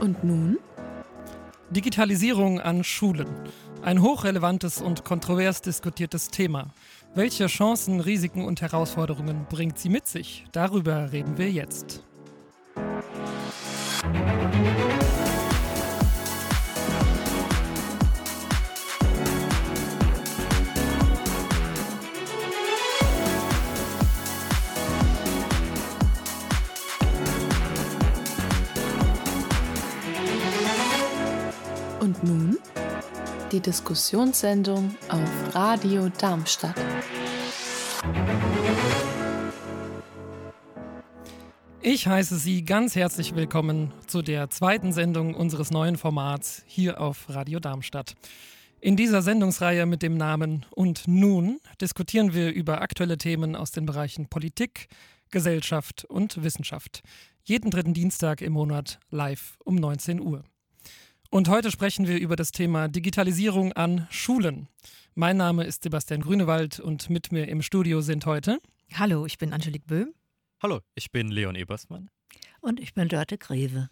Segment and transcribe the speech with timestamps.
[0.00, 0.58] Und nun?
[1.70, 3.28] Digitalisierung an Schulen.
[3.82, 6.68] Ein hochrelevantes und kontrovers diskutiertes Thema.
[7.14, 10.44] Welche Chancen, Risiken und Herausforderungen bringt sie mit sich?
[10.52, 12.04] Darüber reden wir jetzt.
[33.58, 36.76] Die Diskussionssendung auf Radio Darmstadt.
[41.80, 47.24] Ich heiße Sie ganz herzlich willkommen zu der zweiten Sendung unseres neuen Formats hier auf
[47.30, 48.14] Radio Darmstadt.
[48.80, 53.86] In dieser Sendungsreihe mit dem Namen Und nun diskutieren wir über aktuelle Themen aus den
[53.86, 54.86] Bereichen Politik,
[55.32, 57.02] Gesellschaft und Wissenschaft.
[57.42, 60.44] Jeden dritten Dienstag im Monat live um 19 Uhr.
[61.30, 64.66] Und heute sprechen wir über das Thema Digitalisierung an Schulen.
[65.14, 68.60] Mein Name ist Sebastian Grünewald und mit mir im Studio sind heute.
[68.94, 70.14] Hallo, ich bin Angelique Böhm.
[70.62, 72.08] Hallo, ich bin Leon Ebersmann.
[72.62, 73.90] Und ich bin Dörte Greve.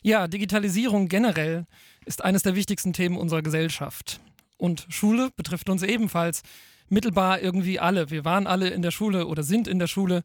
[0.00, 1.66] Ja, Digitalisierung generell
[2.06, 4.20] ist eines der wichtigsten Themen unserer Gesellschaft.
[4.56, 6.40] Und Schule betrifft uns ebenfalls
[6.88, 8.08] mittelbar irgendwie alle.
[8.08, 10.22] Wir waren alle in der Schule oder sind in der Schule.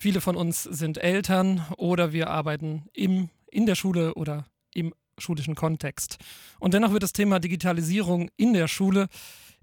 [0.00, 4.46] Viele von uns sind Eltern oder wir arbeiten im, in der Schule oder
[5.18, 6.18] schulischen Kontext.
[6.58, 9.08] Und dennoch wird das Thema Digitalisierung in der Schule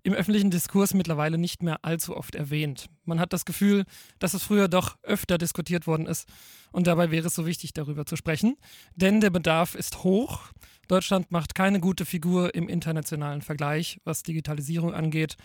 [0.03, 2.89] im öffentlichen Diskurs mittlerweile nicht mehr allzu oft erwähnt.
[3.05, 3.85] Man hat das Gefühl,
[4.19, 6.27] dass es früher doch öfter diskutiert worden ist
[6.71, 8.57] und dabei wäre es so wichtig, darüber zu sprechen,
[8.95, 10.41] denn der Bedarf ist hoch.
[10.89, 15.37] Deutschland macht keine gute Figur im internationalen Vergleich, was Digitalisierung angeht.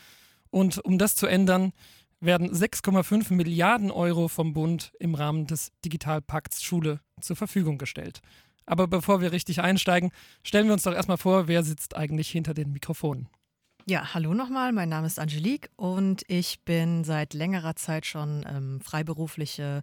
[0.51, 1.73] Und um das zu ändern,
[2.21, 8.21] werden 6,5 Milliarden Euro vom Bund im Rahmen des Digitalpakts Schule zur Verfügung gestellt.
[8.69, 10.11] Aber bevor wir richtig einsteigen,
[10.43, 13.29] stellen wir uns doch erstmal vor, wer sitzt eigentlich hinter den Mikrofonen.
[13.87, 18.83] Ja, hallo nochmal, mein Name ist Angelique und ich bin seit längerer Zeit schon ähm,
[18.83, 19.83] freiberufliche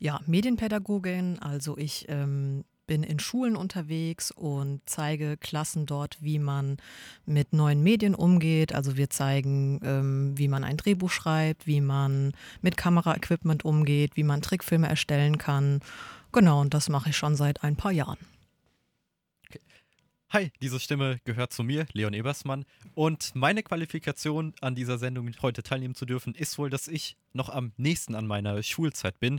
[0.00, 1.38] ja, Medienpädagogin.
[1.38, 6.78] Also ich ähm, bin in Schulen unterwegs und zeige Klassen dort, wie man
[7.26, 8.74] mit neuen Medien umgeht.
[8.74, 14.24] Also wir zeigen, ähm, wie man ein Drehbuch schreibt, wie man mit Kameraequipment umgeht, wie
[14.24, 15.78] man Trickfilme erstellen kann
[16.34, 18.18] Genau, und das mache ich schon seit ein paar Jahren.
[20.30, 22.64] Hi, diese Stimme gehört zu mir, Leon Ebersmann.
[22.96, 27.50] Und meine Qualifikation an dieser Sendung heute teilnehmen zu dürfen, ist wohl, dass ich noch
[27.50, 29.38] am nächsten an meiner Schulzeit bin.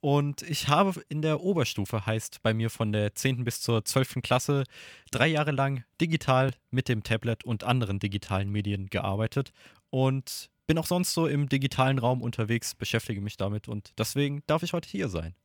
[0.00, 3.44] Und ich habe in der Oberstufe, heißt bei mir von der 10.
[3.44, 4.14] bis zur 12.
[4.20, 4.64] Klasse,
[5.12, 9.52] drei Jahre lang digital mit dem Tablet und anderen digitalen Medien gearbeitet.
[9.90, 14.64] Und bin auch sonst so im digitalen Raum unterwegs, beschäftige mich damit und deswegen darf
[14.64, 15.36] ich heute hier sein.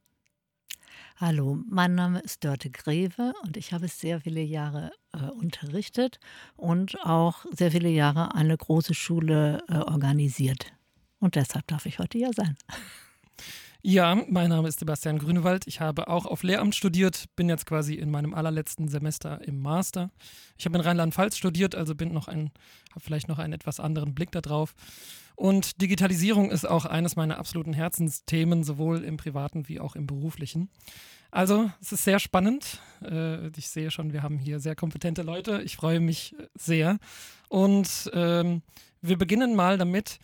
[1.18, 6.19] Hallo, mein Name ist Dörte Greve und ich habe sehr viele Jahre äh, unterrichtet
[6.56, 10.74] und auch sehr viele Jahre eine große Schule äh, organisiert.
[11.19, 12.56] Und deshalb darf ich heute hier sein.
[13.90, 15.66] Ja, mein Name ist Sebastian Grünewald.
[15.66, 20.12] Ich habe auch auf Lehramt studiert, bin jetzt quasi in meinem allerletzten Semester im Master.
[20.58, 22.52] Ich habe in Rheinland-Pfalz studiert, also bin noch ein,
[22.92, 24.75] habe vielleicht noch einen etwas anderen Blick darauf.
[25.38, 30.69] Und Digitalisierung ist auch eines meiner absoluten Herzensthemen, sowohl im privaten wie auch im beruflichen.
[31.31, 32.81] Also, es ist sehr spannend.
[33.02, 35.62] Äh, ich sehe schon, wir haben hier sehr kompetente Leute.
[35.62, 36.98] Ich freue mich sehr.
[37.48, 38.64] Und ähm,
[39.02, 40.19] wir beginnen mal damit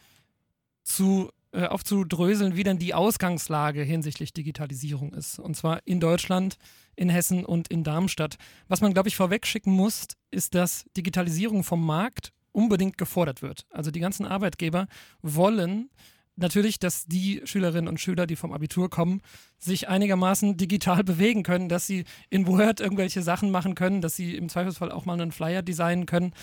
[0.84, 5.37] zu äh, aufzudröseln, wie denn die Ausgangslage hinsichtlich Digitalisierung ist.
[5.37, 6.57] Und zwar in Deutschland,
[6.95, 8.37] in Hessen und in Darmstadt.
[8.67, 13.67] Was man, glaube ich, vorweg schicken muss, ist, dass Digitalisierung vom Markt unbedingt gefordert wird.
[13.69, 14.87] Also die ganzen Arbeitgeber
[15.21, 15.91] wollen
[16.35, 19.21] natürlich, dass die Schülerinnen und Schüler, die vom Abitur kommen,
[19.59, 24.35] sich einigermaßen digital bewegen können, dass sie in Word irgendwelche Sachen machen können, dass sie
[24.35, 26.33] im Zweifelsfall auch mal einen Flyer designen können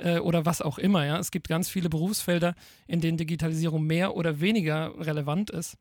[0.00, 1.06] äh, oder was auch immer.
[1.06, 2.54] Ja, es gibt ganz viele Berufsfelder,
[2.86, 5.76] in denen Digitalisierung mehr oder weniger relevant ist.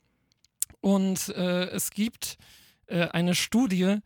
[0.81, 2.37] Und äh, es gibt
[2.87, 3.97] äh, eine Studie,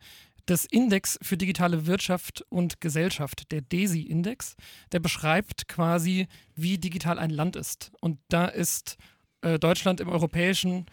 [0.48, 4.56] des Index für digitale Wirtschaft und Gesellschaft, der DESI-Index,
[4.92, 7.92] der beschreibt quasi, wie digital ein Land ist.
[8.00, 8.96] Und da ist
[9.40, 10.86] äh, Deutschland im europäischen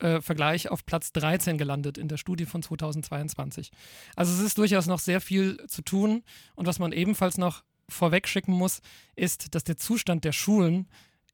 [0.00, 3.70] äh, Vergleich auf Platz 13 gelandet in der Studie von 2022.
[4.16, 6.22] Also es ist durchaus noch sehr viel zu tun.
[6.54, 8.80] Und was man ebenfalls noch vorweg schicken muss,
[9.14, 10.88] ist, dass der Zustand der Schulen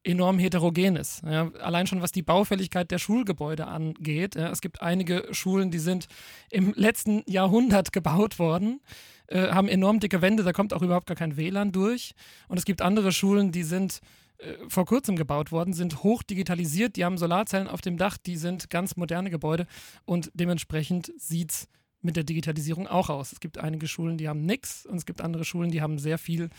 [0.05, 1.23] enorm heterogen ist.
[1.25, 4.35] Ja, allein schon was die Baufälligkeit der Schulgebäude angeht.
[4.35, 6.09] Ja, es gibt einige Schulen, die sind
[6.51, 8.81] im letzten Jahrhundert gebaut worden,
[9.29, 12.15] äh, haben enorm dicke Wände, da kommt auch überhaupt gar kein WLAN durch.
[12.49, 14.01] Und es gibt andere Schulen, die sind
[14.39, 18.37] äh, vor kurzem gebaut worden, sind hoch digitalisiert, die haben Solarzellen auf dem Dach, die
[18.37, 19.67] sind ganz moderne Gebäude
[20.05, 21.69] und dementsprechend sieht es
[22.03, 23.33] mit der Digitalisierung auch aus.
[23.33, 26.19] Es gibt einige Schulen, die haben nichts und es gibt andere Schulen, die haben sehr
[26.19, 26.51] viel.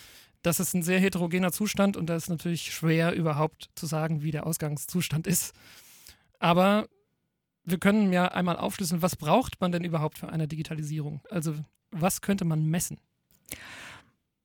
[0.42, 4.32] Das ist ein sehr heterogener Zustand und da ist natürlich schwer überhaupt zu sagen, wie
[4.32, 5.54] der Ausgangszustand ist.
[6.40, 6.88] Aber
[7.64, 11.22] wir können ja einmal aufschlüsseln, was braucht man denn überhaupt für eine Digitalisierung?
[11.30, 11.56] Also
[11.92, 13.00] was könnte man messen?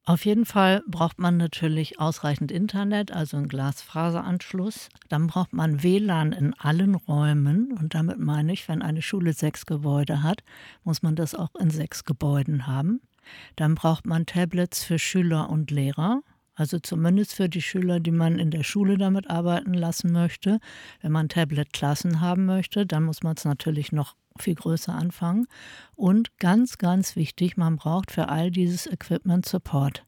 [0.08, 4.88] Auf jeden Fall braucht man natürlich ausreichend Internet, also einen Glasfaseranschluss.
[5.10, 7.72] Dann braucht man WLAN in allen Räumen.
[7.72, 10.42] Und damit meine ich, wenn eine Schule sechs Gebäude hat,
[10.82, 13.02] muss man das auch in sechs Gebäuden haben.
[13.56, 16.22] Dann braucht man Tablets für Schüler und Lehrer.
[16.58, 20.58] Also zumindest für die Schüler, die man in der Schule damit arbeiten lassen möchte.
[21.00, 25.46] Wenn man Tablet-Klassen haben möchte, dann muss man es natürlich noch viel größer anfangen.
[25.94, 30.04] Und ganz, ganz wichtig, man braucht für all dieses Equipment Support.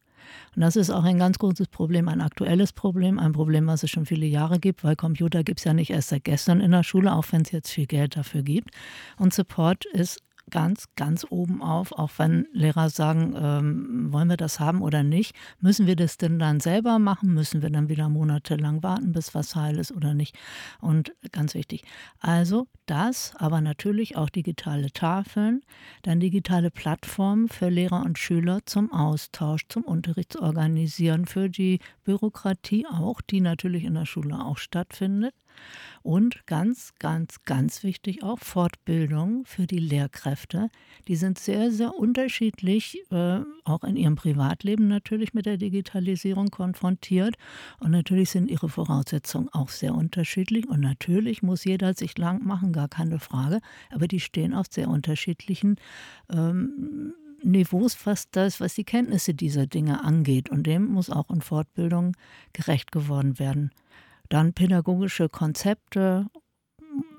[0.56, 3.90] Und das ist auch ein ganz großes Problem, ein aktuelles Problem, ein Problem, was es
[3.90, 6.82] schon viele Jahre gibt, weil Computer gibt es ja nicht erst seit gestern in der
[6.82, 8.70] Schule, auch wenn es jetzt viel Geld dafür gibt.
[9.18, 10.20] Und Support ist
[10.50, 15.34] ganz, ganz oben auf, auch wenn Lehrer sagen, ähm, wollen wir das haben oder nicht.
[15.60, 17.34] Müssen wir das denn dann selber machen?
[17.34, 20.36] Müssen wir dann wieder monatelang warten, bis was heil ist oder nicht?
[20.80, 21.84] Und ganz wichtig,
[22.18, 25.62] also das, aber natürlich auch digitale Tafeln,
[26.02, 33.20] dann digitale Plattformen für Lehrer und Schüler zum Austausch, zum Unterrichtsorganisieren, für die Bürokratie auch,
[33.20, 35.34] die natürlich in der Schule auch stattfindet.
[36.02, 40.70] Und ganz, ganz, ganz wichtig auch Fortbildung für die Lehrkräfte.
[41.08, 47.36] Die sind sehr, sehr unterschiedlich, äh, auch in ihrem Privatleben natürlich mit der Digitalisierung konfrontiert.
[47.80, 50.68] Und natürlich sind ihre Voraussetzungen auch sehr unterschiedlich.
[50.68, 53.60] Und natürlich muss jeder sich lang machen, gar keine Frage.
[53.90, 55.76] Aber die stehen auf sehr unterschiedlichen
[56.32, 57.12] ähm,
[57.42, 60.50] Niveaus, was das, was die Kenntnisse dieser Dinge angeht.
[60.50, 62.16] Und dem muss auch in Fortbildung
[62.52, 63.70] gerecht geworden werden.
[64.30, 66.26] Dann pädagogische Konzepte,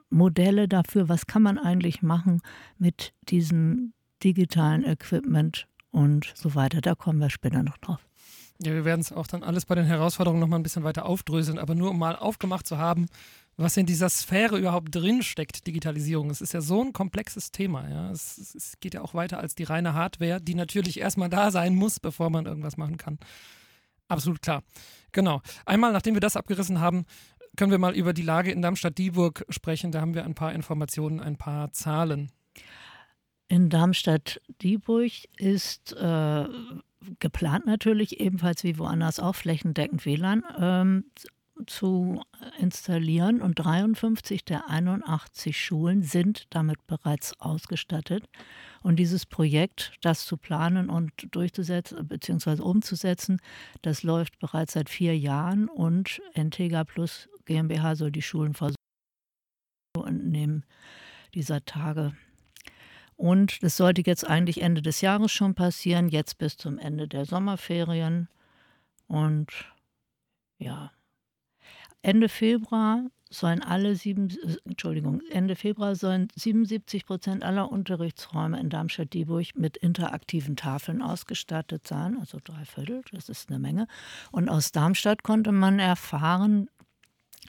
[0.09, 2.41] Modelle dafür, was kann man eigentlich machen
[2.79, 3.93] mit diesem
[4.23, 6.81] digitalen Equipment und so weiter.
[6.81, 7.99] Da kommen wir später noch drauf.
[8.63, 11.05] Ja, wir werden es auch dann alles bei den Herausforderungen noch mal ein bisschen weiter
[11.05, 13.07] aufdröseln, aber nur um mal aufgemacht zu haben,
[13.57, 16.29] was in dieser Sphäre überhaupt drinsteckt, Digitalisierung.
[16.29, 17.89] Es ist ja so ein komplexes Thema.
[17.89, 18.11] Ja?
[18.11, 21.75] Es, es, geht ja auch weiter als die reine Hardware, die natürlich erstmal da sein
[21.75, 23.19] muss, bevor man irgendwas machen kann.
[24.11, 24.63] Absolut klar.
[25.13, 25.41] Genau.
[25.65, 27.05] Einmal, nachdem wir das abgerissen haben,
[27.55, 29.91] können wir mal über die Lage in Darmstadt-Dieburg sprechen.
[29.91, 32.31] Da haben wir ein paar Informationen, ein paar Zahlen.
[33.47, 36.45] In Darmstadt-Dieburg ist äh,
[37.19, 41.05] geplant natürlich ebenfalls wie woanders auch flächendeckend WLAN ähm,
[41.67, 42.21] zu
[42.59, 48.25] installieren und 53 der 81 Schulen sind damit bereits ausgestattet.
[48.83, 52.61] Und dieses Projekt, das zu planen und durchzusetzen bzw.
[52.61, 53.39] umzusetzen,
[53.81, 58.75] das läuft bereits seit vier Jahren und Entega Plus GmbH soll die Schulen versorgen
[60.05, 60.65] entnehmen
[61.33, 62.13] dieser Tage.
[63.15, 67.25] Und das sollte jetzt eigentlich Ende des Jahres schon passieren, jetzt bis zum Ende der
[67.25, 68.29] Sommerferien.
[69.07, 69.47] Und
[70.57, 70.91] ja,
[72.01, 78.69] Ende Februar sollen alle sieben, äh, Entschuldigung, Ende Februar sollen 77 Prozent aller Unterrichtsräume in
[78.69, 83.87] Darmstadt-Dieburg mit interaktiven Tafeln ausgestattet sein, also drei Viertel, das ist eine Menge.
[84.31, 86.69] Und aus Darmstadt konnte man erfahren,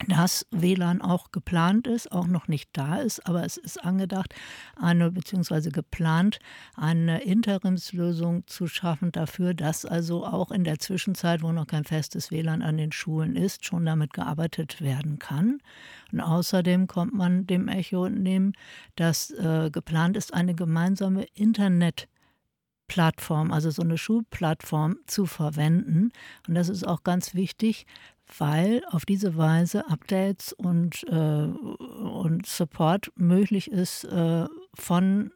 [0.08, 4.34] dass WLAN auch geplant ist, auch noch nicht da ist, aber es ist angedacht,
[4.76, 6.38] eine beziehungsweise geplant,
[6.74, 12.30] eine Interimslösung zu schaffen dafür, dass also auch in der Zwischenzeit, wo noch kein festes
[12.30, 15.58] WLAN an den Schulen ist, schon damit gearbeitet werden kann.
[16.10, 18.54] Und außerdem kommt man dem Echo entnehmen,
[18.96, 22.08] dass äh, geplant ist, eine gemeinsame Internet-
[22.88, 26.10] Plattform, also so eine Schulplattform zu verwenden.
[26.46, 27.86] Und das ist auch ganz wichtig,
[28.38, 35.30] weil auf diese Weise Updates und, äh, und Support möglich ist äh, von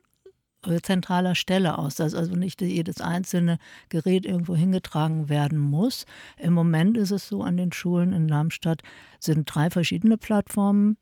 [0.83, 6.07] zentraler Stelle aus, dass also nicht jedes einzelne Gerät irgendwo hingetragen werden muss.
[6.38, 8.83] Im Moment ist es so, an den Schulen in Darmstadt
[9.21, 10.97] sind drei verschiedene Plattformen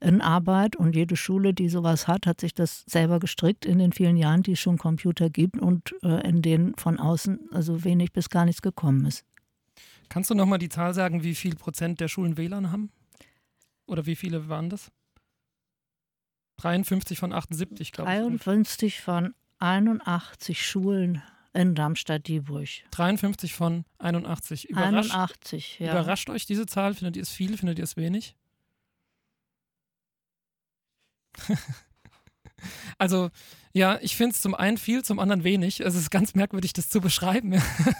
[0.00, 3.92] in Arbeit und jede Schule, die sowas hat, hat sich das selber gestrickt in den
[3.92, 8.12] vielen Jahren, die es schon Computer gibt und äh, in denen von außen also wenig
[8.12, 9.24] bis gar nichts gekommen ist.
[10.08, 12.90] Kannst du nochmal die Zahl sagen, wie viel Prozent der Schulen WLAN haben?
[13.86, 14.90] Oder wie viele waren das?
[16.58, 18.18] 53 von 78, glaube ich.
[18.18, 21.22] 53 von 81 Schulen
[21.52, 22.68] in Darmstadt-Dieburg.
[22.90, 24.68] 53 von 81.
[24.68, 25.92] Überrascht, 81, ja.
[25.92, 26.94] Überrascht euch diese Zahl?
[26.94, 27.56] Findet ihr es viel?
[27.56, 28.36] Findet ihr es wenig?
[32.98, 33.30] also,
[33.72, 35.80] ja, ich finde es zum einen viel, zum anderen wenig.
[35.80, 37.54] Es ist ganz merkwürdig, das zu beschreiben.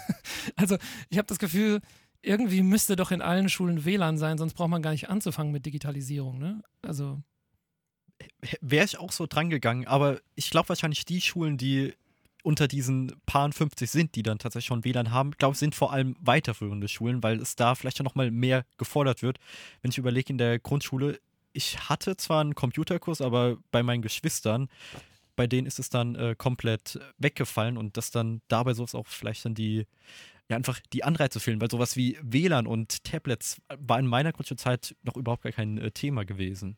[0.55, 0.77] also,
[1.09, 1.81] ich habe das Gefühl,
[2.21, 5.65] irgendwie müsste doch in allen Schulen WLAN sein, sonst braucht man gar nicht anzufangen mit
[5.65, 6.37] Digitalisierung.
[6.37, 6.61] Ne?
[6.81, 7.21] Also.
[8.61, 11.93] wäre ich auch so dran gegangen, aber ich glaube wahrscheinlich die Schulen, die
[12.43, 15.91] unter diesen paar 50 sind, die dann tatsächlich schon WLAN haben, glaube ich, sind vor
[15.91, 19.39] allem weiterführende Schulen, weil es da vielleicht noch mal mehr gefordert wird.
[19.81, 21.19] Wenn ich überlege, in der Grundschule,
[21.53, 24.69] ich hatte zwar einen Computerkurs, aber bei meinen Geschwistern,
[25.35, 29.45] bei denen ist es dann äh, komplett weggefallen und dass dann dabei sowas auch vielleicht
[29.45, 29.87] dann die,
[30.49, 34.95] ja, einfach die Anreize fehlen, weil sowas wie WLAN und Tablets war in meiner Grundschulzeit
[35.03, 36.77] noch überhaupt gar kein äh, Thema gewesen.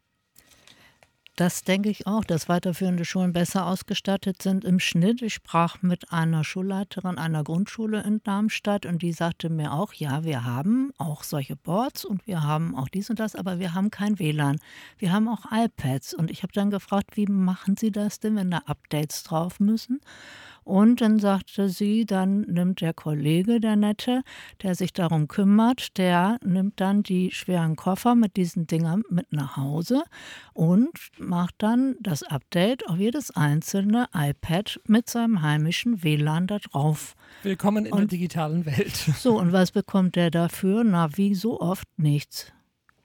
[1.41, 5.24] Das denke ich auch, dass weiterführende Schulen besser ausgestattet sind im Schnitt.
[5.24, 10.24] Ich sprach mit einer Schulleiterin einer Grundschule in Darmstadt und die sagte mir auch, ja,
[10.24, 13.89] wir haben auch solche Boards und wir haben auch dies und das, aber wir haben
[13.89, 14.60] kein WLAN.
[15.00, 18.51] Wir haben auch iPads und ich habe dann gefragt, wie machen Sie das denn, wenn
[18.51, 20.00] da Updates drauf müssen?
[20.63, 24.22] Und dann sagte sie, dann nimmt der Kollege, der Nette,
[24.62, 29.58] der sich darum kümmert, der nimmt dann die schweren Koffer mit diesen Dingern mit nach
[29.58, 30.03] Hause
[30.53, 37.15] und macht dann das Update auf jedes einzelne iPad mit seinem heimischen WLAN da drauf.
[37.41, 39.10] Willkommen in und, der digitalen Welt.
[39.22, 40.84] So, und was bekommt der dafür?
[40.84, 42.51] Na, wie so oft nichts.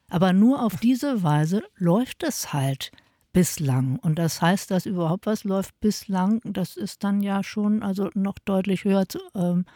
[0.09, 2.91] Aber nur auf diese Weise läuft es halt
[3.37, 3.99] bislang.
[3.99, 8.39] Und das heißt, dass überhaupt was läuft bislang, das ist dann ja schon also noch
[8.39, 9.67] deutlich höher zu, ähm,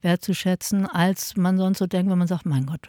[0.00, 2.88] wertzuschätzen, als man sonst so denkt, wenn man sagt, mein Gott,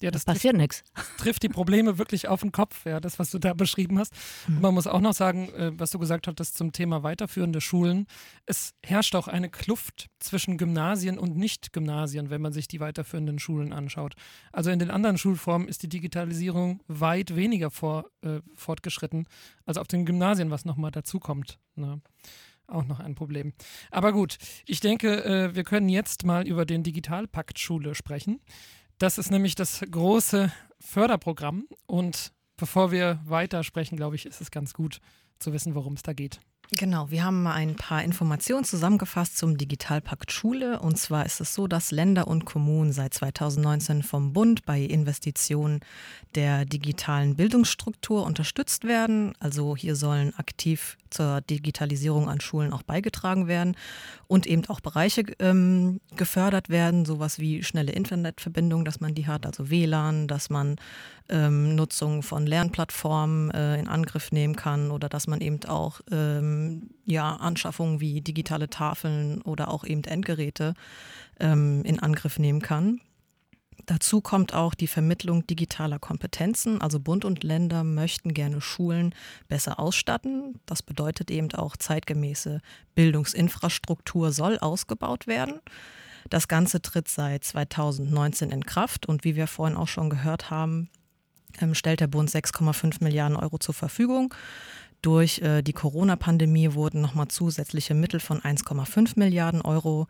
[0.00, 0.84] ja, das, passiert nichts.
[1.18, 4.14] Trifft die Probleme wirklich auf den Kopf, ja, das, was du da beschrieben hast.
[4.46, 4.60] Mhm.
[4.60, 8.06] Man muss auch noch sagen, äh, was du gesagt hattest zum Thema weiterführende Schulen.
[8.46, 13.72] Es herrscht auch eine Kluft zwischen Gymnasien und Nicht-Gymnasien, wenn man sich die weiterführenden Schulen
[13.72, 14.14] anschaut.
[14.52, 19.26] Also in den anderen Schulformen ist die Digitalisierung weit weniger vor, äh, fortgeschritten
[19.66, 21.58] als auf den Gymnasien, was nochmal dazukommt.
[21.74, 22.00] Ne?
[22.68, 23.54] auch noch ein Problem.
[23.90, 24.36] Aber gut,
[24.66, 28.40] ich denke, äh, wir können jetzt mal über den Digitalpakt Schule sprechen.
[28.98, 31.68] Das ist nämlich das große Förderprogramm.
[31.86, 35.00] Und bevor wir weitersprechen, glaube ich, ist es ganz gut
[35.38, 36.40] zu wissen, worum es da geht.
[36.70, 40.80] Genau, wir haben mal ein paar Informationen zusammengefasst zum Digitalpakt Schule.
[40.80, 45.80] Und zwar ist es so, dass Länder und Kommunen seit 2019 vom Bund bei Investitionen
[46.34, 49.32] der digitalen Bildungsstruktur unterstützt werden.
[49.40, 53.74] Also hier sollen aktiv zur Digitalisierung an Schulen auch beigetragen werden
[54.26, 59.46] und eben auch Bereiche ähm, gefördert werden, sowas wie schnelle Internetverbindung, dass man die hat,
[59.46, 60.76] also WLAN, dass man
[61.28, 66.90] ähm, Nutzung von Lernplattformen äh, in Angriff nehmen kann oder dass man eben auch ähm,
[67.04, 70.74] ja, Anschaffungen wie digitale Tafeln oder auch eben Endgeräte
[71.40, 73.00] ähm, in Angriff nehmen kann.
[73.86, 76.80] Dazu kommt auch die Vermittlung digitaler Kompetenzen.
[76.82, 79.14] Also Bund und Länder möchten gerne Schulen
[79.48, 80.60] besser ausstatten.
[80.66, 82.60] Das bedeutet eben auch zeitgemäße
[82.94, 85.60] Bildungsinfrastruktur soll ausgebaut werden.
[86.28, 90.90] Das Ganze tritt seit 2019 in Kraft und wie wir vorhin auch schon gehört haben,
[91.60, 94.34] ähm, stellt der Bund 6,5 Milliarden Euro zur Verfügung.
[95.00, 100.08] Durch äh, die Corona-Pandemie wurden nochmal zusätzliche Mittel von 1,5 Milliarden Euro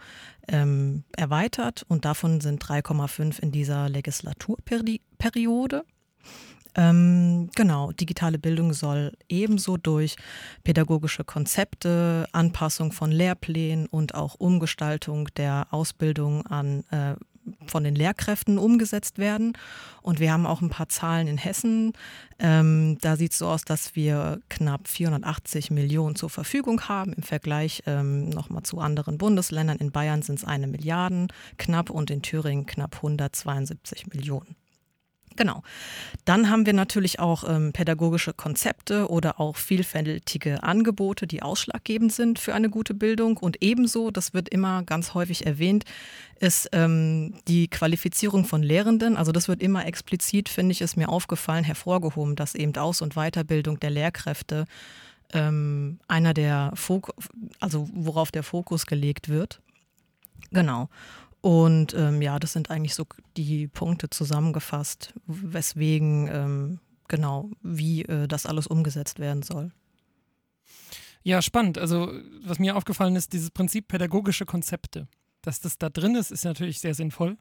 [0.48, 5.84] ähm, erweitert und davon sind 3,5 in dieser Legislaturperiode.
[6.74, 10.16] Ähm, genau, digitale Bildung soll ebenso durch
[10.64, 17.16] pädagogische Konzepte, Anpassung von Lehrplänen und auch Umgestaltung der Ausbildung an äh,
[17.66, 19.52] von den Lehrkräften umgesetzt werden.
[20.02, 21.92] Und wir haben auch ein paar Zahlen in Hessen.
[22.38, 27.12] Ähm, da sieht es so aus, dass wir knapp 480 Millionen zur Verfügung haben.
[27.12, 29.78] Im Vergleich ähm, nochmal zu anderen Bundesländern.
[29.78, 31.26] In Bayern sind es eine Milliarde
[31.58, 34.56] knapp und in Thüringen knapp 172 Millionen.
[35.38, 35.62] Genau.
[36.24, 42.40] Dann haben wir natürlich auch ähm, pädagogische Konzepte oder auch vielfältige Angebote, die ausschlaggebend sind
[42.40, 43.36] für eine gute Bildung.
[43.36, 45.84] Und ebenso, das wird immer ganz häufig erwähnt,
[46.40, 49.16] ist ähm, die Qualifizierung von Lehrenden.
[49.16, 53.14] Also das wird immer explizit, finde ich, ist mir aufgefallen, hervorgehoben, dass eben Aus- und
[53.14, 54.64] Weiterbildung der Lehrkräfte
[55.32, 57.14] ähm, einer der Fokus,
[57.60, 59.60] also worauf der Fokus gelegt wird.
[60.50, 60.88] Genau.
[61.40, 68.26] Und ähm, ja, das sind eigentlich so die Punkte zusammengefasst, weswegen ähm, genau, wie äh,
[68.26, 69.72] das alles umgesetzt werden soll.
[71.22, 71.78] Ja, spannend.
[71.78, 75.08] Also, was mir aufgefallen ist, dieses Prinzip pädagogische Konzepte.
[75.42, 77.36] Dass das da drin ist, ist natürlich sehr sinnvoll.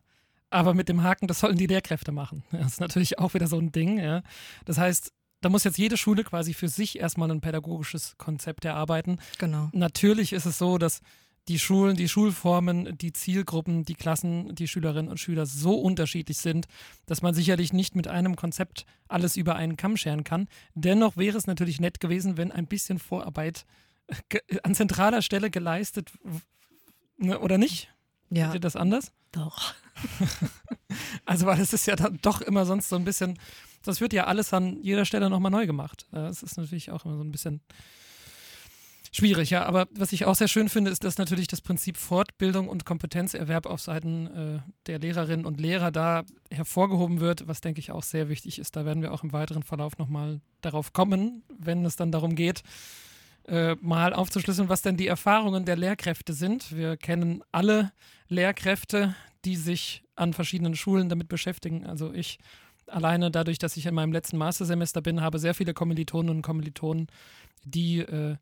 [0.49, 2.43] Aber mit dem Haken, das sollen die Lehrkräfte machen.
[2.51, 3.99] Das ist natürlich auch wieder so ein Ding.
[3.99, 4.23] Ja.
[4.65, 5.11] Das heißt,
[5.41, 9.19] da muss jetzt jede Schule quasi für sich erstmal ein pädagogisches Konzept erarbeiten.
[9.37, 9.69] Genau.
[9.73, 11.01] Natürlich ist es so, dass
[11.47, 16.67] die Schulen, die Schulformen, die Zielgruppen, die Klassen, die Schülerinnen und Schüler so unterschiedlich sind,
[17.05, 20.47] dass man sicherlich nicht mit einem Konzept alles über einen Kamm scheren kann.
[20.75, 23.65] Dennoch wäre es natürlich nett gewesen, wenn ein bisschen Vorarbeit
[24.63, 26.11] an zentraler Stelle geleistet
[27.17, 27.93] ne, oder nicht?
[28.29, 28.47] Ja.
[28.47, 29.11] Seht ihr das anders?
[29.31, 29.73] Doch.
[31.25, 33.39] also, weil es ist ja dann doch immer sonst so ein bisschen
[33.83, 36.07] Das wird ja alles an jeder Stelle nochmal neu gemacht.
[36.11, 37.61] Das ist natürlich auch immer so ein bisschen
[39.11, 39.65] schwierig, ja.
[39.65, 43.65] Aber was ich auch sehr schön finde, ist, dass natürlich das Prinzip Fortbildung und Kompetenzerwerb
[43.65, 48.29] auf Seiten äh, der Lehrerinnen und Lehrer da hervorgehoben wird, was denke ich auch sehr
[48.29, 48.75] wichtig ist.
[48.75, 52.63] Da werden wir auch im weiteren Verlauf nochmal darauf kommen, wenn es dann darum geht,
[53.47, 56.75] äh, mal aufzuschlüsseln, was denn die Erfahrungen der Lehrkräfte sind.
[56.75, 57.91] Wir kennen alle
[58.27, 61.85] Lehrkräfte, die sich an verschiedenen Schulen damit beschäftigen.
[61.85, 62.39] Also ich
[62.87, 67.07] alleine dadurch, dass ich in meinem letzten Mastersemester bin, habe sehr viele Kommilitonen und Kommilitonen,
[67.63, 68.37] die äh,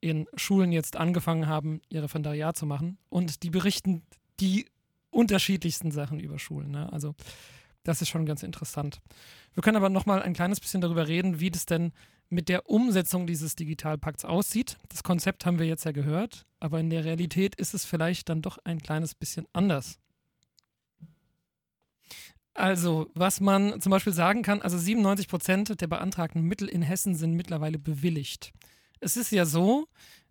[0.00, 2.98] in Schulen jetzt angefangen haben, ihr Referendariat zu machen.
[3.08, 4.02] Und die berichten
[4.40, 4.66] die
[5.10, 6.70] unterschiedlichsten Sachen über Schulen.
[6.70, 6.92] Ne?
[6.92, 7.14] Also
[7.82, 9.00] das ist schon ganz interessant.
[9.54, 11.92] Wir können aber noch mal ein kleines bisschen darüber reden, wie das denn
[12.28, 14.78] mit der Umsetzung dieses Digitalpakts aussieht.
[14.88, 18.42] Das Konzept haben wir jetzt ja gehört, aber in der Realität ist es vielleicht dann
[18.42, 19.98] doch ein kleines bisschen anders.
[22.54, 27.14] Also, was man zum Beispiel sagen kann, also 97 Prozent der beantragten Mittel in Hessen
[27.14, 28.52] sind mittlerweile bewilligt.
[29.00, 29.88] Es ist ja so,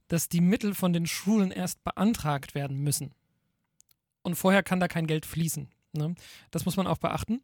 [0.07, 3.13] dass die Mittel von den Schulen erst beantragt werden müssen.
[4.21, 5.69] Und vorher kann da kein Geld fließen.
[5.93, 6.15] Ne?
[6.51, 7.41] Das muss man auch beachten.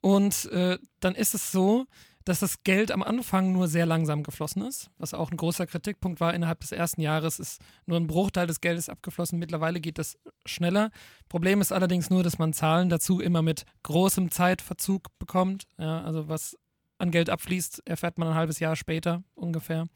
[0.00, 1.86] Und äh, dann ist es so,
[2.24, 6.20] dass das Geld am Anfang nur sehr langsam geflossen ist, was auch ein großer Kritikpunkt
[6.20, 6.34] war.
[6.34, 9.38] Innerhalb des ersten Jahres ist nur ein Bruchteil des Geldes abgeflossen.
[9.38, 10.90] Mittlerweile geht das schneller.
[11.28, 15.64] Problem ist allerdings nur, dass man Zahlen dazu immer mit großem Zeitverzug bekommt.
[15.78, 16.58] Ja, also was
[16.98, 19.86] an Geld abfließt, erfährt man ein halbes Jahr später ungefähr.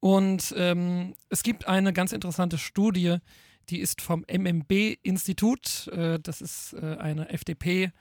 [0.00, 3.16] Und ähm, es gibt eine ganz interessante Studie,
[3.68, 5.88] die ist vom MMB-Institut.
[5.88, 7.92] Äh, das ist äh, eine FDP-nahe,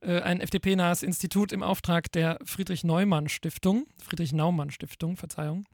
[0.00, 5.66] äh, äh, ein FDP-nahes Institut im Auftrag der Friedrich-Neumann-Stiftung, Friedrich-Naumann-Stiftung, Verzeihung.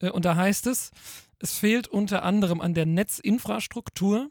[0.00, 0.90] Äh, und da heißt es,
[1.38, 4.30] es fehlt unter anderem an der Netzinfrastruktur,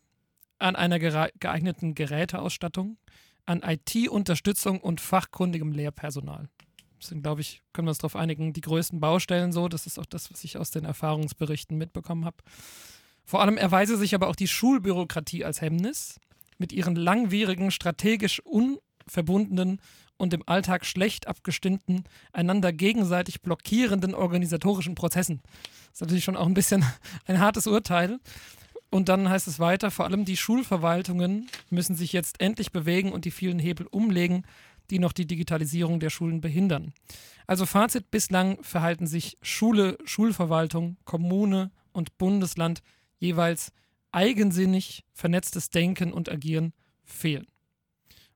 [0.58, 2.98] an einer geeigneten Geräteausstattung,
[3.46, 6.50] an IT-Unterstützung und fachkundigem Lehrpersonal
[7.08, 9.68] sind, glaube ich, können wir uns darauf einigen, die größten Baustellen so.
[9.68, 12.38] Das ist auch das, was ich aus den Erfahrungsberichten mitbekommen habe.
[13.26, 16.20] Vor allem erweise sich aber auch die Schulbürokratie als Hemmnis
[16.58, 19.82] mit ihren langwierigen, strategisch unverbundenen
[20.18, 25.42] und im Alltag schlecht abgestimmten, einander gegenseitig blockierenden organisatorischen Prozessen.
[25.44, 26.86] Das ist natürlich schon auch ein bisschen
[27.26, 28.20] ein hartes Urteil.
[28.92, 33.26] Und dann heißt es weiter, vor allem die Schulverwaltungen müssen sich jetzt endlich bewegen und
[33.26, 34.46] die vielen Hebel umlegen,
[34.90, 36.94] die noch die Digitalisierung der Schulen behindern.
[37.48, 42.82] Also Fazit, bislang verhalten sich Schule, Schulverwaltung, Kommune und Bundesland
[43.20, 43.72] jeweils
[44.12, 47.48] eigensinnig, vernetztes Denken und Agieren fehlen.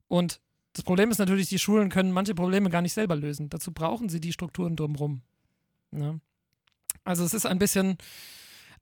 [0.07, 0.41] Und
[0.73, 3.49] das Problem ist natürlich, die Schulen können manche Probleme gar nicht selber lösen.
[3.49, 5.21] Dazu brauchen sie die Strukturen drumherum.
[5.91, 5.99] Ja.
[5.99, 6.21] Ne?
[7.03, 7.97] Also es ist ein bisschen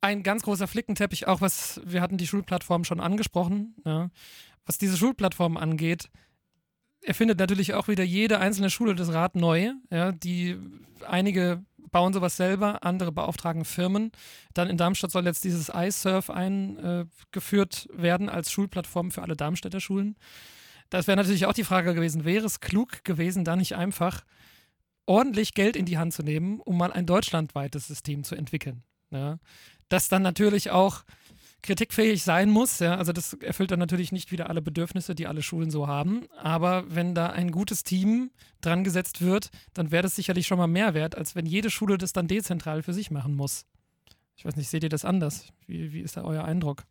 [0.01, 3.75] ein ganz großer Flickenteppich, auch was, wir hatten die Schulplattform schon angesprochen.
[3.85, 4.09] Ja.
[4.65, 6.09] Was diese Schulplattform angeht,
[7.07, 9.71] erfindet natürlich auch wieder jede einzelne Schule das Rad neu.
[9.89, 10.57] Ja, die
[11.07, 14.11] einige bauen sowas selber, andere beauftragen Firmen.
[14.53, 20.17] Dann in Darmstadt soll jetzt dieses iSurf eingeführt werden als Schulplattform für alle Darmstädter Schulen.
[20.89, 24.23] Das wäre natürlich auch die Frage gewesen, wäre es klug gewesen, da nicht einfach
[25.05, 28.83] ordentlich Geld in die Hand zu nehmen, um mal ein deutschlandweites System zu entwickeln.
[29.11, 29.39] Ja?
[29.87, 31.03] Das dann natürlich auch
[31.61, 32.79] kritikfähig sein muss.
[32.79, 32.95] Ja?
[32.95, 36.27] Also das erfüllt dann natürlich nicht wieder alle Bedürfnisse, die alle Schulen so haben.
[36.37, 40.67] Aber wenn da ein gutes Team dran gesetzt wird, dann wäre das sicherlich schon mal
[40.67, 43.65] mehr wert, als wenn jede Schule das dann dezentral für sich machen muss.
[44.35, 45.51] Ich weiß nicht, seht ihr das anders?
[45.65, 46.85] Wie, wie ist da euer Eindruck?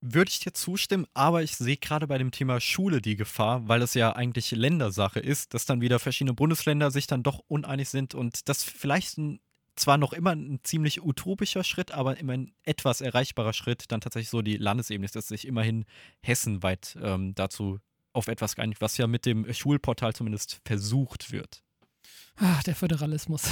[0.00, 3.82] Würde ich dir zustimmen, aber ich sehe gerade bei dem Thema Schule die Gefahr, weil
[3.82, 8.14] es ja eigentlich Ländersache ist, dass dann wieder verschiedene Bundesländer sich dann doch uneinig sind
[8.14, 9.40] und das vielleicht ein
[9.78, 14.30] zwar noch immer ein ziemlich utopischer Schritt, aber immer ein etwas erreichbarer Schritt, dann tatsächlich
[14.30, 15.84] so die Landesebene ist, dass sich immerhin
[16.20, 17.78] hessenweit ähm, dazu
[18.12, 21.62] auf etwas geeinigt, was ja mit dem Schulportal zumindest versucht wird.
[22.40, 23.42] Ach, der Föderalismus.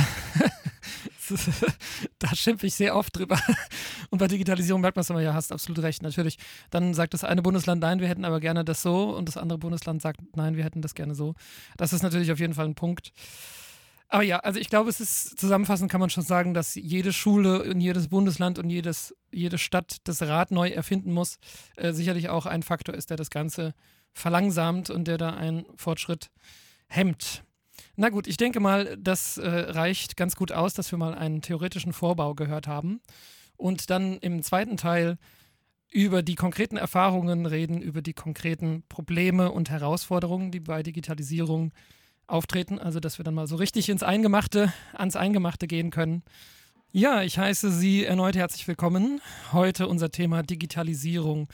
[2.18, 3.38] da schimpfe ich sehr oft drüber.
[4.10, 6.38] Und bei Digitalisierung merkt man es immer, ja, hast absolut recht, natürlich.
[6.70, 9.16] Dann sagt das eine Bundesland, nein, wir hätten aber gerne das so.
[9.16, 11.34] Und das andere Bundesland sagt, nein, wir hätten das gerne so.
[11.76, 13.12] Das ist natürlich auf jeden Fall ein Punkt.
[14.08, 17.64] Aber ja, also ich glaube, es ist zusammenfassend kann man schon sagen, dass jede Schule
[17.64, 21.38] in jedes Bundesland und jedes, jede Stadt das Rad neu erfinden muss.
[21.76, 23.74] Äh, sicherlich auch ein Faktor ist, der das Ganze
[24.12, 26.30] verlangsamt und der da einen Fortschritt
[26.88, 27.42] hemmt.
[27.96, 31.42] Na gut, ich denke mal, das äh, reicht ganz gut aus, dass wir mal einen
[31.42, 33.00] theoretischen Vorbau gehört haben
[33.56, 35.18] und dann im zweiten Teil
[35.90, 41.95] über die konkreten Erfahrungen reden, über die konkreten Probleme und Herausforderungen, die bei Digitalisierung äh,
[42.26, 46.22] auftreten, also dass wir dann mal so richtig ins Eingemachte, ans Eingemachte gehen können.
[46.92, 49.20] Ja, ich heiße Sie erneut herzlich willkommen.
[49.52, 51.48] Heute unser Thema Digitalisierung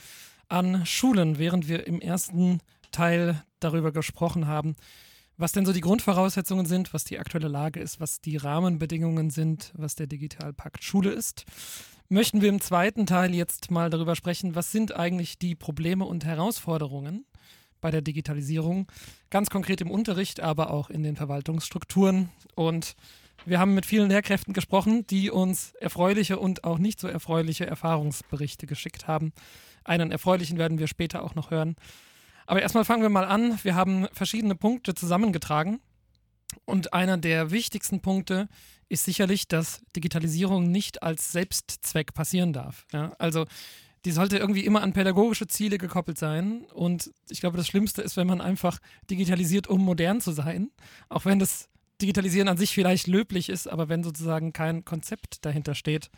[0.47, 2.59] an Schulen, während wir im ersten
[2.91, 4.75] Teil darüber gesprochen haben,
[5.37, 9.73] was denn so die Grundvoraussetzungen sind, was die aktuelle Lage ist, was die Rahmenbedingungen sind,
[9.75, 11.45] was der Digitalpakt Schule ist,
[12.07, 16.25] möchten wir im zweiten Teil jetzt mal darüber sprechen, was sind eigentlich die Probleme und
[16.25, 17.25] Herausforderungen
[17.83, 18.87] bei der Digitalisierung,
[19.29, 22.29] ganz konkret im Unterricht, aber auch in den Verwaltungsstrukturen.
[22.55, 22.95] Und
[23.45, 28.67] wir haben mit vielen Lehrkräften gesprochen, die uns erfreuliche und auch nicht so erfreuliche Erfahrungsberichte
[28.67, 29.33] geschickt haben.
[29.83, 31.75] Einen erfreulichen werden wir später auch noch hören.
[32.45, 33.59] Aber erstmal fangen wir mal an.
[33.63, 35.81] Wir haben verschiedene Punkte zusammengetragen.
[36.63, 38.47] Und einer der wichtigsten Punkte
[38.87, 42.85] ist sicherlich, dass Digitalisierung nicht als Selbstzweck passieren darf.
[42.93, 43.13] Ja?
[43.19, 43.45] Also
[44.05, 46.65] die sollte irgendwie immer an pädagogische Ziele gekoppelt sein.
[46.73, 50.71] Und ich glaube, das Schlimmste ist, wenn man einfach digitalisiert, um modern zu sein.
[51.09, 51.69] Auch wenn das
[52.01, 56.09] Digitalisieren an sich vielleicht löblich ist, aber wenn sozusagen kein Konzept dahinter steht,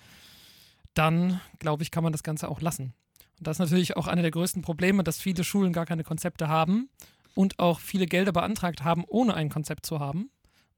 [0.95, 2.93] dann glaube ich, kann man das Ganze auch lassen.
[3.37, 6.47] Und das ist natürlich auch eine der größten Probleme, dass viele Schulen gar keine Konzepte
[6.47, 6.89] haben
[7.35, 10.31] und auch viele Gelder beantragt haben, ohne ein Konzept zu haben.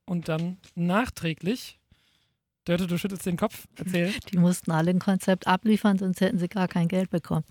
[0.06, 1.80] Und dann nachträglich,
[2.68, 4.14] Dörte, du schüttelst den Kopf, erzähl.
[4.32, 7.46] Die mussten alle ein Konzept abliefern, sonst hätten sie gar kein Geld bekommen.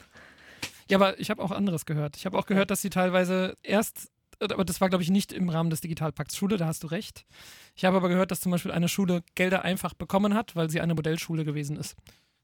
[0.89, 2.17] Ja, aber ich habe auch anderes gehört.
[2.17, 5.49] Ich habe auch gehört, dass sie teilweise erst, aber das war, glaube ich, nicht im
[5.49, 7.25] Rahmen des Digitalpakts Schule, da hast du recht.
[7.75, 10.81] Ich habe aber gehört, dass zum Beispiel eine Schule Gelder einfach bekommen hat, weil sie
[10.81, 11.97] eine Modellschule gewesen ist.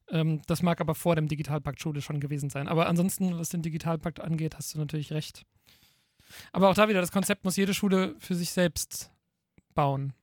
[0.09, 2.69] Ähm, das mag aber vor dem Digitalpakt Schule schon gewesen sein.
[2.69, 5.45] Aber ansonsten, was den Digitalpakt angeht, hast du natürlich recht.
[6.53, 9.11] Aber auch da wieder, das Konzept muss jede Schule für sich selbst
[9.75, 10.15] bauen.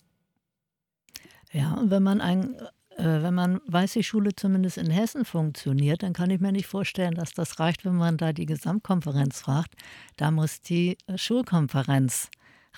[1.51, 2.55] Ja, und wenn man ein
[2.99, 6.67] äh, wenn man weiß, die Schule zumindest in Hessen funktioniert, dann kann ich mir nicht
[6.67, 9.73] vorstellen, dass das reicht, wenn man da die Gesamtkonferenz fragt.
[10.17, 12.29] Da muss die äh, Schulkonferenz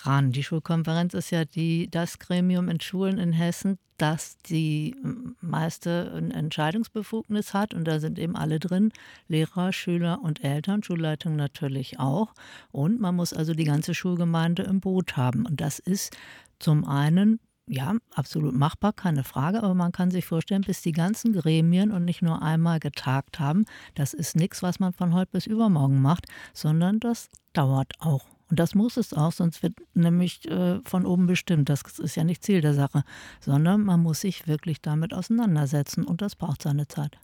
[0.03, 0.31] ran.
[0.31, 4.95] Die Schulkonferenz ist ja die, das Gremium in Schulen in Hessen, das die
[5.41, 7.73] meiste Entscheidungsbefugnis hat.
[7.73, 8.91] Und da sind eben alle drin,
[9.27, 12.33] Lehrer, Schüler und Eltern, Schulleitung natürlich auch.
[12.71, 15.45] Und man muss also die ganze Schulgemeinde im Boot haben.
[15.45, 16.15] Und das ist
[16.59, 21.33] zum einen ja, absolut machbar, keine Frage, aber man kann sich vorstellen, bis die ganzen
[21.33, 25.47] Gremien und nicht nur einmal getagt haben, das ist nichts, was man von heute bis
[25.47, 28.25] übermorgen macht, sondern das dauert auch.
[28.49, 31.69] Und das muss es auch, sonst wird nämlich äh, von oben bestimmt.
[31.69, 33.03] Das ist ja nicht Ziel der Sache,
[33.39, 37.17] sondern man muss sich wirklich damit auseinandersetzen und das braucht seine Zeit.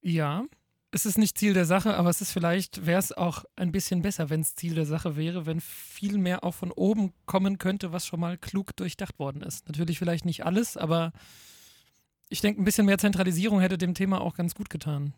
[0.00, 0.44] Ja,
[0.92, 4.02] es ist nicht Ziel der Sache, aber es ist vielleicht, wäre es auch ein bisschen
[4.02, 7.92] besser, wenn es Ziel der Sache wäre, wenn viel mehr auch von oben kommen könnte,
[7.92, 9.68] was schon mal klug durchdacht worden ist.
[9.68, 11.12] Natürlich vielleicht nicht alles, aber
[12.28, 15.14] ich denke, ein bisschen mehr Zentralisierung hätte dem Thema auch ganz gut getan.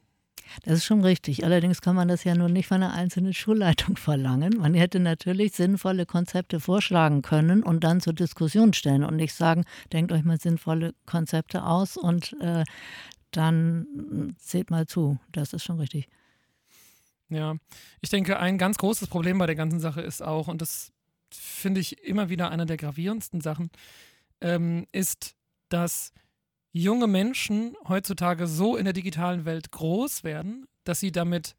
[0.64, 1.44] Das ist schon richtig.
[1.44, 4.58] Allerdings kann man das ja nur nicht von einer einzelnen Schulleitung verlangen.
[4.58, 9.64] Man hätte natürlich sinnvolle Konzepte vorschlagen können und dann zur Diskussion stellen und nicht sagen,
[9.92, 12.64] denkt euch mal sinnvolle Konzepte aus und äh,
[13.32, 15.18] dann seht mal zu.
[15.32, 16.08] Das ist schon richtig.
[17.28, 17.56] Ja,
[18.00, 20.92] ich denke, ein ganz großes Problem bei der ganzen Sache ist auch, und das
[21.32, 23.70] finde ich immer wieder einer der gravierendsten Sachen,
[24.42, 25.34] ähm, ist,
[25.70, 26.12] dass
[26.72, 31.56] junge Menschen heutzutage so in der digitalen Welt groß werden, dass sie damit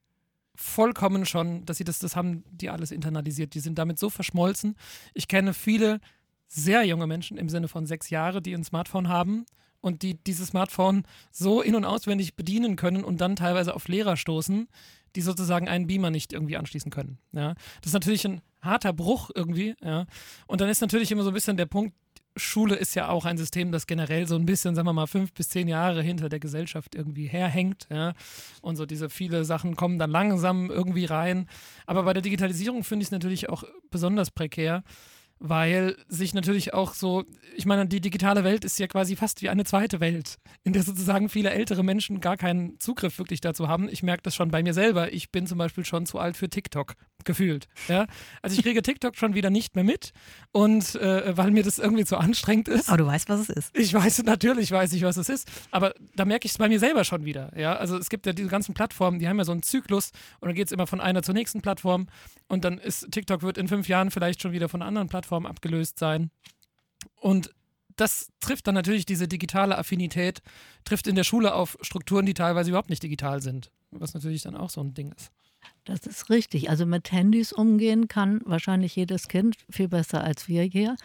[0.56, 3.56] vollkommen schon, dass sie das, das haben die alles internalisiert.
[3.56, 4.76] Die sind damit so verschmolzen.
[5.16, 6.00] Ich kenne viele
[6.48, 9.46] sehr junge Menschen im Sinne von sechs Jahre, die ein Smartphone haben
[9.84, 14.16] und die dieses Smartphone so in- und auswendig bedienen können und dann teilweise auf Lehrer
[14.16, 14.68] stoßen,
[15.16, 17.20] die sozusagen einen Beamer nicht irgendwie anschließen können.
[17.34, 17.54] Ja?
[17.82, 19.76] Das ist natürlich ein harter Bruch irgendwie.
[19.84, 20.06] Ja?
[20.48, 21.94] Und dann ist natürlich immer so ein bisschen der Punkt,
[22.36, 25.34] Schule ist ja auch ein System, das generell so ein bisschen, sagen wir mal, fünf
[25.34, 27.88] bis zehn Jahre hinter der Gesellschaft irgendwie herhängt.
[27.92, 28.14] Ja?
[28.62, 31.48] Und so diese viele Sachen kommen dann langsam irgendwie rein.
[31.86, 34.84] Aber bei der Digitalisierung finde ich es natürlich auch besonders prekär,
[35.46, 37.26] weil sich natürlich auch so,
[37.58, 40.84] ich meine, die digitale Welt ist ja quasi fast wie eine zweite Welt, in der
[40.84, 43.90] sozusagen viele ältere Menschen gar keinen Zugriff wirklich dazu haben.
[43.90, 45.12] Ich merke das schon bei mir selber.
[45.12, 47.68] Ich bin zum Beispiel schon zu alt für TikTok gefühlt.
[47.90, 48.08] Ja?
[48.42, 50.14] Also ich kriege TikTok schon wieder nicht mehr mit
[50.54, 52.88] und äh, weil mir das irgendwie zu anstrengend ist.
[52.88, 53.78] Aber du weißt, was es ist.
[53.78, 56.80] Ich weiß, natürlich weiß ich, was es ist, aber da merke ich es bei mir
[56.80, 57.52] selber schon wieder.
[57.58, 57.76] Ja?
[57.76, 60.56] Also es gibt ja diese ganzen Plattformen, die haben ja so einen Zyklus und dann
[60.56, 62.08] geht es immer von einer zur nächsten Plattform
[62.48, 65.33] und dann ist TikTok wird in fünf Jahren vielleicht schon wieder von einer anderen Plattform
[65.36, 66.32] abgelöst sein.
[67.16, 67.54] Und
[67.96, 70.42] das trifft dann natürlich diese digitale Affinität,
[70.84, 74.56] trifft in der Schule auf Strukturen, die teilweise überhaupt nicht digital sind, was natürlich dann
[74.56, 75.32] auch so ein Ding ist.
[75.86, 76.70] Das ist richtig.
[76.70, 80.96] Also mit Handys umgehen kann wahrscheinlich jedes Kind viel besser als wir hier.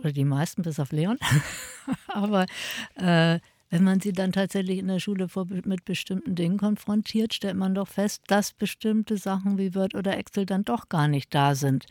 [0.00, 1.18] Oder die meisten, bis auf Leon.
[2.08, 2.46] Aber
[2.94, 7.56] äh, wenn man sie dann tatsächlich in der Schule vor, mit bestimmten Dingen konfrontiert, stellt
[7.56, 11.54] man doch fest, dass bestimmte Sachen wie Word oder Excel dann doch gar nicht da
[11.54, 11.86] sind.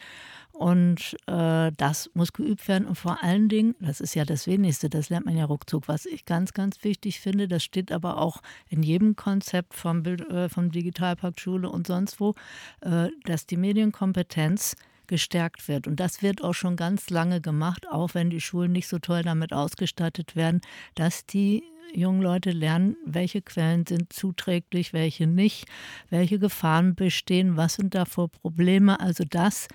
[0.51, 2.85] Und äh, das muss geübt werden.
[2.85, 5.87] Und vor allen Dingen, das ist ja das Wenigste, das lernt man ja ruckzuck.
[5.87, 10.49] Was ich ganz, ganz wichtig finde, das steht aber auch in jedem Konzept vom, äh,
[10.49, 12.35] vom Digitalpakt Schule und sonst wo,
[12.81, 14.75] äh, dass die Medienkompetenz
[15.09, 15.87] gestärkt wird.
[15.87, 19.23] Und das wird auch schon ganz lange gemacht, auch wenn die Schulen nicht so toll
[19.23, 20.61] damit ausgestattet werden,
[20.95, 25.65] dass die jungen Leute lernen, welche Quellen sind zuträglich, welche nicht,
[26.09, 28.99] welche Gefahren bestehen, was sind da für Probleme.
[28.99, 29.67] Also das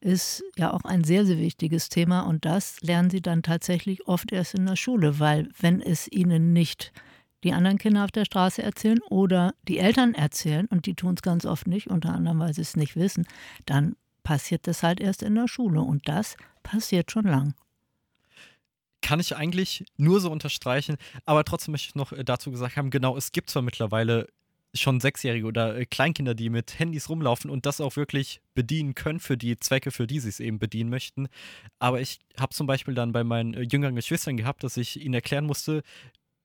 [0.00, 4.30] ist ja auch ein sehr, sehr wichtiges Thema und das lernen sie dann tatsächlich oft
[4.32, 6.92] erst in der Schule, weil wenn es ihnen nicht
[7.44, 11.22] die anderen Kinder auf der Straße erzählen oder die Eltern erzählen und die tun es
[11.22, 13.26] ganz oft nicht, unter anderem, weil sie es nicht wissen,
[13.66, 17.54] dann passiert das halt erst in der Schule und das passiert schon lang.
[19.00, 22.90] Kann ich eigentlich nur so unterstreichen, aber trotzdem möchte ich noch äh, dazu gesagt haben,
[22.90, 24.28] genau, es gibt zwar mittlerweile
[24.74, 29.20] schon Sechsjährige oder äh, Kleinkinder, die mit Handys rumlaufen und das auch wirklich bedienen können
[29.20, 31.28] für die Zwecke, für die sie es eben bedienen möchten.
[31.78, 35.14] Aber ich habe zum Beispiel dann bei meinen äh, jüngeren Geschwistern gehabt, dass ich ihnen
[35.14, 35.82] erklären musste,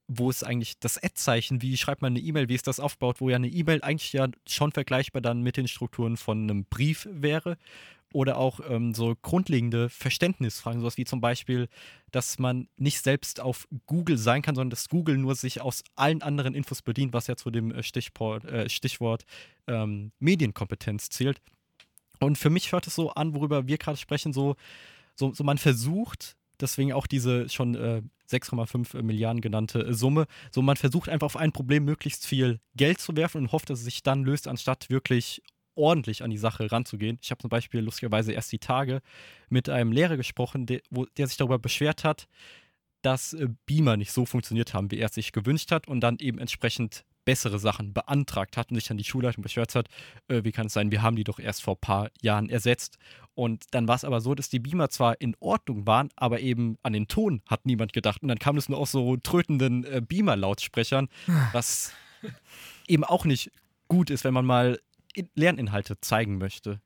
[0.07, 3.29] wo ist eigentlich das Ad-Zeichen, wie schreibt man eine E-Mail, wie ist das aufgebaut, wo
[3.29, 7.57] ja eine E-Mail eigentlich ja schon vergleichbar dann mit den Strukturen von einem Brief wäre.
[8.13, 11.67] Oder auch ähm, so grundlegende Verständnisfragen, sowas wie zum Beispiel,
[12.11, 16.21] dass man nicht selbst auf Google sein kann, sondern dass Google nur sich aus allen
[16.21, 19.25] anderen Infos bedient, was ja zu dem äh, Stichwort, äh, Stichwort
[19.67, 21.41] ähm, Medienkompetenz zählt.
[22.21, 24.55] Und für mich hört es so an, worüber wir gerade sprechen, so,
[25.13, 30.25] so, so man versucht, deswegen auch diese schon äh, 6,5 Milliarden genannte äh, Summe.
[30.51, 33.79] So, man versucht einfach auf ein Problem möglichst viel Geld zu werfen und hofft, dass
[33.79, 35.41] es sich dann löst, anstatt wirklich
[35.75, 37.19] ordentlich an die Sache ranzugehen.
[37.21, 39.01] Ich habe zum Beispiel lustigerweise erst die Tage
[39.49, 42.27] mit einem Lehrer gesprochen, der, wo, der sich darüber beschwert hat,
[43.01, 46.17] dass äh, Beamer nicht so funktioniert haben, wie er es sich gewünscht hat und dann
[46.19, 49.89] eben entsprechend bessere Sachen beantragt hat und sich dann die Schulleitung beschwert hat,
[50.29, 52.97] äh, wie kann es sein, wir haben die doch erst vor ein paar Jahren ersetzt.
[53.35, 56.77] Und dann war es aber so, dass die Beamer zwar in Ordnung waren, aber eben
[56.83, 58.23] an den Ton hat niemand gedacht.
[58.23, 61.09] Und dann kam es nur aus so trötenden äh, Beamer-Lautsprechern,
[61.51, 61.91] was
[62.87, 63.51] eben auch nicht
[63.89, 64.79] gut ist, wenn man mal
[65.35, 66.79] Lerninhalte zeigen möchte.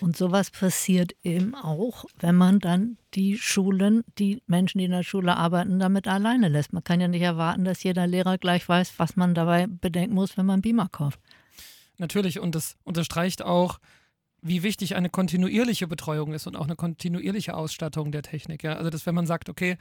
[0.00, 5.02] Und sowas passiert eben auch, wenn man dann die Schulen, die Menschen, die in der
[5.02, 6.72] Schule arbeiten, damit alleine lässt.
[6.72, 10.36] Man kann ja nicht erwarten, dass jeder Lehrer gleich weiß, was man dabei bedenken muss,
[10.36, 11.18] wenn man Beamer kauft.
[11.98, 13.78] Natürlich, und das unterstreicht auch,
[14.42, 18.62] wie wichtig eine kontinuierliche Betreuung ist und auch eine kontinuierliche Ausstattung der Technik.
[18.62, 18.74] Ja?
[18.74, 19.78] Also, dass wenn man sagt, okay,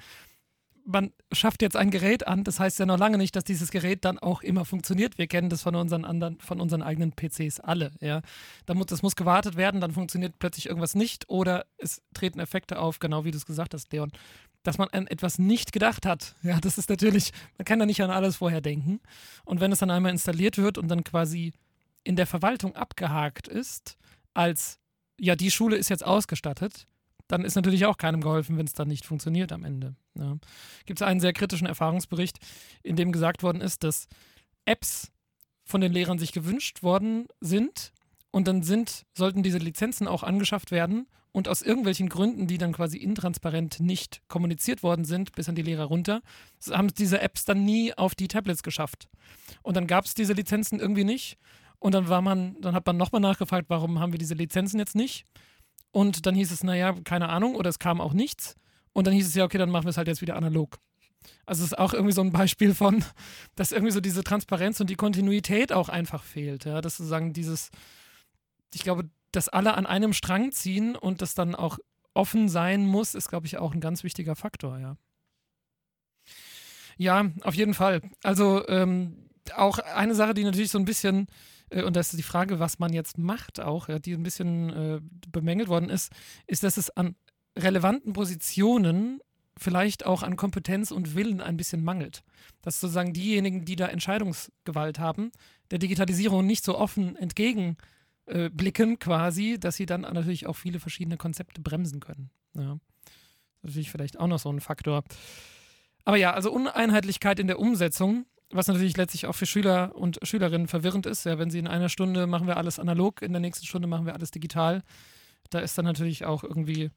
[0.86, 4.06] man schafft jetzt ein Gerät an, das heißt ja noch lange nicht, dass dieses Gerät
[4.06, 5.17] dann auch immer funktioniert.
[5.17, 8.21] Wir kennen das von unseren anderen, von unseren eigenen PCs alle, ja.
[8.65, 13.26] das muss gewartet werden, dann funktioniert plötzlich irgendwas nicht oder es treten Effekte auf, genau
[13.26, 14.12] wie du es gesagt hast, Leon.
[14.63, 16.36] Dass man an etwas nicht gedacht hat.
[16.41, 19.00] Ja, das ist natürlich, man kann da nicht an alles vorher denken.
[19.43, 21.54] Und wenn es dann einmal installiert wird und dann quasi
[22.04, 23.98] in der Verwaltung abgehakt ist,
[24.34, 24.80] als
[25.19, 26.88] ja, die Schule ist jetzt ausgestattet,
[27.28, 29.96] dann ist natürlich auch keinem geholfen, wenn es dann nicht funktioniert am Ende.
[30.18, 30.38] Ja.
[30.86, 32.40] Gibt es einen sehr kritischen Erfahrungsbericht,
[32.84, 34.08] in dem gesagt worden ist, dass
[34.66, 35.12] Apps
[35.64, 37.92] von den Lehrern sich gewünscht worden sind
[38.32, 42.72] und dann sind, sollten diese Lizenzen auch angeschafft werden und aus irgendwelchen Gründen, die dann
[42.72, 46.22] quasi intransparent nicht kommuniziert worden sind, bis an die Lehrer runter,
[46.72, 49.10] haben diese Apps dann nie auf die Tablets geschafft.
[49.62, 51.38] Und dann gab es diese Lizenzen irgendwie nicht.
[51.80, 54.96] Und dann war man, dann hat man nochmal nachgefragt, warum haben wir diese Lizenzen jetzt
[54.96, 55.26] nicht?
[55.96, 58.58] Und dann hieß es, naja, keine Ahnung, oder es kam auch nichts.
[58.92, 60.78] Und dann hieß es ja, okay, dann machen wir es halt jetzt wieder analog.
[61.46, 63.02] Also es ist auch irgendwie so ein Beispiel von,
[63.56, 66.66] dass irgendwie so diese Transparenz und die Kontinuität auch einfach fehlt.
[66.66, 67.70] Ja, dass sozusagen dieses,
[68.74, 71.80] ich glaube, dass alle an einem Strang ziehen und das dann auch
[72.14, 74.98] offen sein muss, ist, glaube ich, auch ein ganz wichtiger Faktor, ja.
[76.98, 78.02] Ja, auf jeden Fall.
[78.22, 81.28] Also ähm, auch eine Sache, die natürlich so ein bisschen
[81.71, 85.01] und das ist die Frage, was man jetzt macht auch, die ein bisschen äh,
[85.32, 86.12] bemängelt worden ist,
[86.47, 87.15] ist, dass es an
[87.58, 89.19] relevanten Positionen
[89.58, 92.23] vielleicht auch an Kompetenz und Willen ein bisschen mangelt.
[92.62, 95.32] Dass sozusagen diejenigen, die da Entscheidungsgewalt haben,
[95.71, 101.17] der Digitalisierung nicht so offen entgegenblicken äh, quasi, dass sie dann natürlich auch viele verschiedene
[101.17, 102.30] Konzepte bremsen können.
[102.56, 102.78] Ja.
[103.62, 105.04] Natürlich vielleicht auch noch so ein Faktor.
[106.04, 110.68] Aber ja, also Uneinheitlichkeit in der Umsetzung was natürlich letztlich auch für Schüler und Schülerinnen
[110.68, 111.26] verwirrend ist.
[111.26, 114.06] Ja, wenn sie in einer Stunde machen wir alles analog, in der nächsten Stunde machen
[114.06, 114.84] wir alles digital.
[115.50, 116.92] Da ist dann natürlich auch irgendwie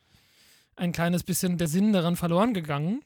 [0.76, 3.02] ein kleines bisschen der Sinn daran verloren gegangen.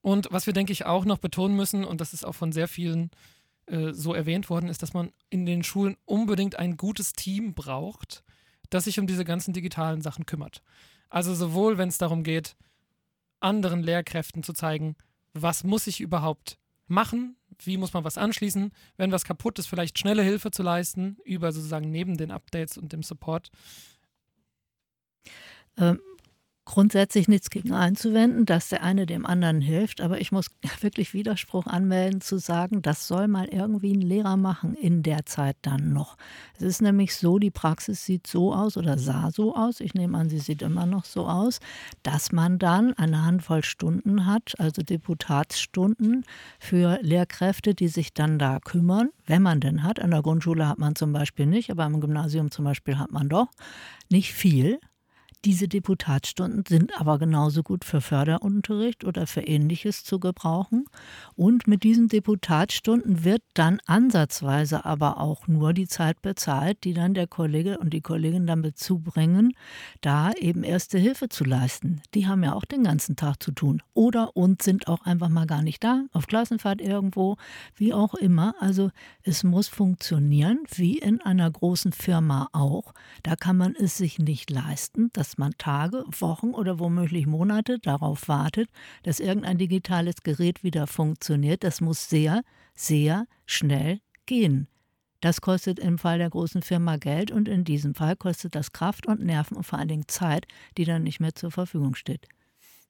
[0.00, 2.68] Und was wir, denke ich, auch noch betonen müssen, und das ist auch von sehr
[2.68, 3.10] vielen
[3.66, 8.22] äh, so erwähnt worden, ist, dass man in den Schulen unbedingt ein gutes Team braucht,
[8.70, 10.62] das sich um diese ganzen digitalen Sachen kümmert.
[11.08, 12.56] Also sowohl, wenn es darum geht,
[13.40, 14.96] anderen Lehrkräften zu zeigen,
[15.32, 17.36] was muss ich überhaupt machen?
[17.62, 18.72] Wie muss man was anschließen?
[18.96, 22.92] Wenn was kaputt ist, vielleicht schnelle Hilfe zu leisten, über sozusagen neben den Updates und
[22.92, 23.50] dem Support.
[26.68, 30.50] Grundsätzlich nichts gegen einzuwenden, dass der eine dem anderen hilft, aber ich muss
[30.82, 35.56] wirklich Widerspruch anmelden zu sagen, das soll mal irgendwie ein Lehrer machen in der Zeit
[35.62, 36.18] dann noch.
[36.58, 40.18] Es ist nämlich so, die Praxis sieht so aus oder sah so aus, ich nehme
[40.18, 41.60] an, sie sieht immer noch so aus,
[42.02, 46.26] dass man dann eine Handvoll Stunden hat, also Deputatsstunden
[46.58, 50.00] für Lehrkräfte, die sich dann da kümmern, wenn man denn hat.
[50.00, 53.30] An der Grundschule hat man zum Beispiel nicht, aber im Gymnasium zum Beispiel hat man
[53.30, 53.48] doch
[54.10, 54.78] nicht viel.
[55.44, 60.86] Diese Deputatsstunden sind aber genauso gut für Förderunterricht oder für ähnliches zu gebrauchen.
[61.36, 67.14] Und mit diesen Deputatsstunden wird dann ansatzweise aber auch nur die Zeit bezahlt, die dann
[67.14, 69.52] der Kollege und die Kollegin dann zubringen,
[70.00, 72.02] da eben erste Hilfe zu leisten.
[72.14, 73.80] Die haben ja auch den ganzen Tag zu tun.
[73.94, 77.36] Oder und sind auch einfach mal gar nicht da, auf Klassenfahrt irgendwo,
[77.76, 78.54] wie auch immer.
[78.58, 78.90] Also
[79.22, 82.92] es muss funktionieren, wie in einer großen Firma auch.
[83.22, 87.78] Da kann man es sich nicht leisten, dass dass man Tage, Wochen oder womöglich Monate
[87.80, 88.70] darauf wartet,
[89.02, 91.64] dass irgendein digitales Gerät wieder funktioniert.
[91.64, 92.42] Das muss sehr,
[92.74, 94.68] sehr schnell gehen.
[95.20, 99.06] Das kostet im Fall der großen Firma Geld und in diesem Fall kostet das Kraft
[99.06, 100.46] und Nerven und vor allen Dingen Zeit,
[100.78, 102.26] die dann nicht mehr zur Verfügung steht.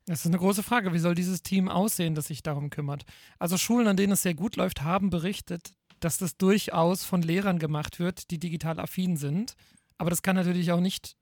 [0.06, 0.92] Das ist eine große Frage.
[0.92, 3.04] Wie soll dieses Team aussehen, das sich darum kümmert?
[3.40, 7.58] Also Schulen, an denen es sehr gut läuft, haben berichtet, dass das durchaus von Lehrern
[7.58, 9.54] gemacht wird, die digital affin sind.
[9.96, 11.17] Aber das kann natürlich auch nicht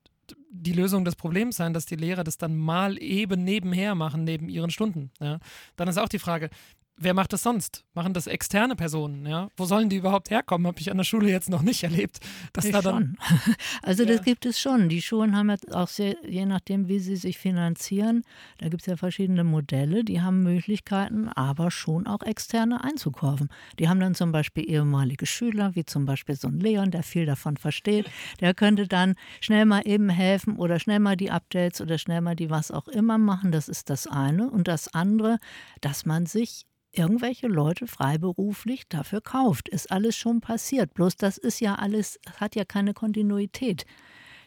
[0.50, 4.48] die Lösung des Problems sein, dass die Lehrer das dann mal eben nebenher machen, neben
[4.48, 5.10] ihren Stunden.
[5.20, 5.38] Ja.
[5.76, 6.50] Dann ist auch die Frage,
[6.96, 7.84] wer macht das sonst?
[7.94, 9.26] Machen das externe Personen?
[9.26, 9.48] Ja?
[9.56, 10.66] Wo sollen die überhaupt herkommen?
[10.66, 12.20] Habe ich an der Schule jetzt noch nicht erlebt.
[12.52, 13.54] Dass ich da dann, schon.
[13.82, 14.14] Also ja.
[14.14, 14.88] das gibt es schon.
[14.88, 18.22] Die Schulen haben jetzt auch sehr, je nachdem, wie sie sich finanzieren,
[18.58, 23.48] da gibt es ja verschiedene Modelle, die haben Möglichkeiten, aber schon auch externe einzukaufen.
[23.78, 27.26] Die haben dann zum Beispiel ehemalige Schüler, wie zum Beispiel so ein Leon, der viel
[27.26, 28.06] davon versteht.
[28.40, 32.36] Der könnte dann schnell mal eben helfen oder schnell mal die Updates oder schnell mal
[32.36, 33.52] die was auch immer machen.
[33.52, 34.50] Das ist das eine.
[34.50, 35.38] Und das andere,
[35.80, 39.68] dass man sich irgendwelche Leute freiberuflich dafür kauft.
[39.68, 40.94] Ist alles schon passiert.
[40.94, 43.86] Bloß das ist ja alles, hat ja keine Kontinuität.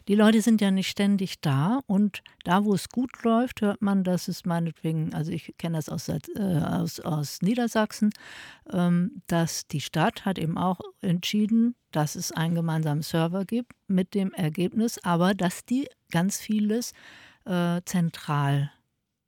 [0.08, 4.02] Die Leute sind ja nicht ständig da und da, wo es gut läuft, hört man,
[4.02, 8.10] dass es meinetwegen, also ich kenne das aus, äh, aus, aus Niedersachsen,
[8.72, 14.14] ähm, dass die Stadt hat eben auch entschieden, dass es einen gemeinsamen Server gibt mit
[14.14, 16.92] dem Ergebnis, aber dass die ganz vieles
[17.44, 18.72] äh, zentral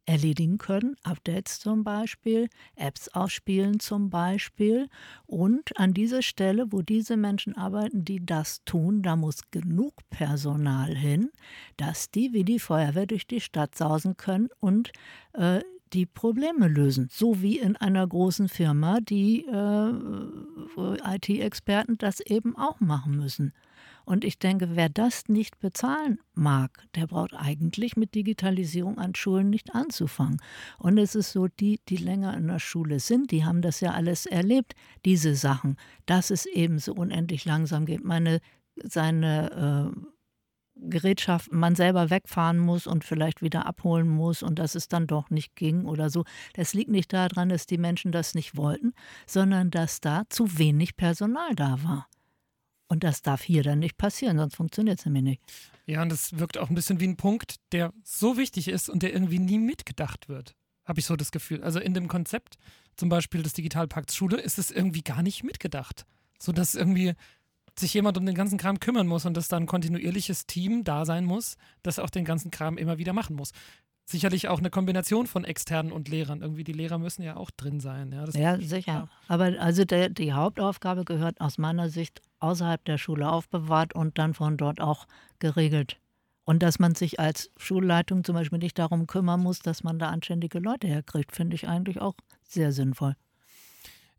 [0.07, 4.89] erledigen können, Updates zum Beispiel, Apps ausspielen zum Beispiel.
[5.27, 10.95] Und an dieser Stelle, wo diese Menschen arbeiten, die das tun, da muss genug Personal
[10.95, 11.31] hin,
[11.77, 14.93] dass die wie die Feuerwehr durch die Stadt sausen können und
[15.35, 15.61] äh,
[15.93, 17.09] die Probleme lösen.
[17.11, 23.53] So wie in einer großen Firma die äh, IT-Experten das eben auch machen müssen.
[24.05, 29.51] Und ich denke, wer das nicht bezahlen mag, der braucht eigentlich mit Digitalisierung an Schulen
[29.51, 30.41] nicht anzufangen.
[30.79, 33.93] Und es ist so, die, die länger in der Schule sind, die haben das ja
[33.93, 38.05] alles erlebt, diese Sachen, dass es eben so unendlich langsam geht.
[38.05, 38.41] Meine,
[38.85, 40.07] seine äh,
[40.75, 45.31] Gerätschaften man selber wegfahren muss und vielleicht wieder abholen muss und dass es dann doch
[45.31, 46.25] nicht ging oder so.
[46.55, 48.93] Das liegt nicht daran, dass die Menschen das nicht wollten,
[49.27, 52.09] sondern dass da zu wenig Personal da war.
[52.93, 55.43] Und das darf hier dann nicht passieren, sonst funktioniert es nämlich nicht.
[55.87, 59.03] Ja, und das wirkt auch ein bisschen wie ein Punkt, der so wichtig ist und
[59.03, 60.55] der irgendwie nie mitgedacht wird.
[60.85, 61.65] Habe ich so das Gefühl.
[61.65, 62.59] Also in dem Konzept
[62.97, 66.05] zum Beispiel des Digitalpakts Schule ist es irgendwie gar nicht mitgedacht.
[66.39, 67.15] So dass irgendwie
[67.79, 71.07] sich jemand um den ganzen Kram kümmern muss und dass da ein kontinuierliches Team da
[71.07, 73.53] sein muss, das auch den ganzen Kram immer wieder machen muss
[74.05, 76.43] sicherlich auch eine Kombination von externen und Lehrern.
[76.43, 78.13] Irgendwie die Lehrer müssen ja auch drin sein.
[78.13, 78.93] Ja, ja sicher.
[78.93, 79.09] Ja.
[79.29, 84.35] Aber also der, die Hauptaufgabe gehört aus meiner Sicht außerhalb der Schule aufbewahrt und dann
[84.35, 85.07] von dort auch
[85.39, 85.99] geregelt.
[86.45, 90.09] Und dass man sich als Schulleitung zum Beispiel nicht darum kümmern muss, dass man da
[90.09, 93.15] anständige Leute herkriegt, finde ich eigentlich auch sehr sinnvoll.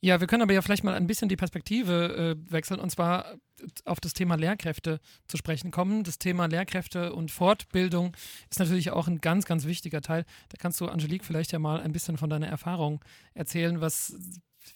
[0.04, 3.38] Ja, wir können aber ja vielleicht mal ein bisschen die Perspektive äh, wechseln und zwar
[3.86, 6.04] auf das Thema Lehrkräfte zu sprechen kommen.
[6.04, 8.14] Das Thema Lehrkräfte und Fortbildung
[8.50, 10.26] ist natürlich auch ein ganz, ganz wichtiger Teil.
[10.50, 13.00] Da kannst du, Angelique, vielleicht ja mal ein bisschen von deiner Erfahrung
[13.34, 13.80] erzählen.
[13.80, 14.14] Was,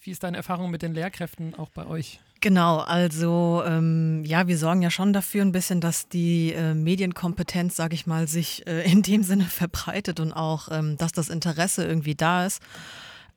[0.02, 2.22] wie ist deine Erfahrung mit den Lehrkräften auch bei euch?
[2.40, 7.76] Genau, also ähm, ja, wir sorgen ja schon dafür ein bisschen, dass die äh, Medienkompetenz,
[7.76, 11.86] sage ich mal, sich äh, in dem Sinne verbreitet und auch, ähm, dass das Interesse
[11.86, 12.62] irgendwie da ist.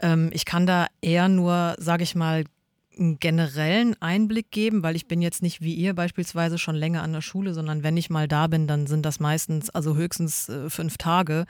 [0.02, 2.44] Ähm, ich kann da eher nur, sage ich mal,
[2.98, 7.12] einen generellen Einblick geben, weil ich bin jetzt nicht wie ihr beispielsweise schon länger an
[7.12, 10.68] der Schule, sondern wenn ich mal da bin, dann sind das meistens also höchstens äh,
[10.68, 11.46] fünf Tage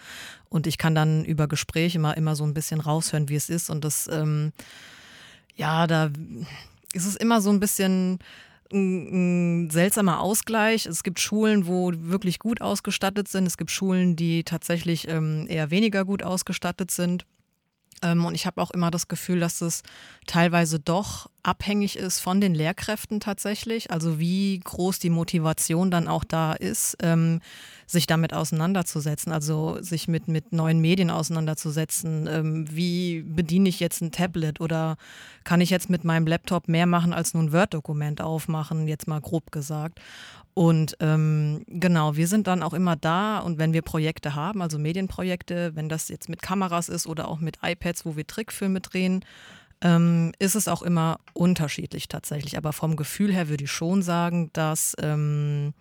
[0.48, 3.68] und ich kann dann über Gespräche immer immer so ein bisschen raushören, wie es ist
[3.68, 4.53] und das ähm,
[5.57, 6.11] ja da
[6.92, 8.18] ist es immer so ein bisschen
[8.72, 10.86] ein, ein seltsamer Ausgleich.
[10.86, 13.46] Es gibt Schulen, wo wirklich gut ausgestattet sind.
[13.46, 17.26] Es gibt Schulen, die tatsächlich ähm, eher weniger gut ausgestattet sind.
[18.03, 19.82] Ähm, und ich habe auch immer das Gefühl, dass es
[20.26, 23.90] teilweise doch abhängig ist von den Lehrkräften tatsächlich.
[23.90, 27.40] Also wie groß die Motivation dann auch da ist, ähm,
[27.86, 32.26] sich damit auseinanderzusetzen, also sich mit, mit neuen Medien auseinanderzusetzen.
[32.26, 34.96] Ähm, wie bediene ich jetzt ein Tablet oder
[35.44, 39.20] kann ich jetzt mit meinem Laptop mehr machen als nur ein Word-Dokument aufmachen, jetzt mal
[39.20, 40.01] grob gesagt.
[40.61, 44.79] Und ähm, genau, wir sind dann auch immer da und wenn wir Projekte haben, also
[44.79, 49.25] Medienprojekte, wenn das jetzt mit Kameras ist oder auch mit iPads, wo wir Trickfilme drehen,
[49.81, 52.59] ähm, ist es auch immer unterschiedlich tatsächlich.
[52.59, 55.73] Aber vom Gefühl her würde ich schon sagen, dass ähm,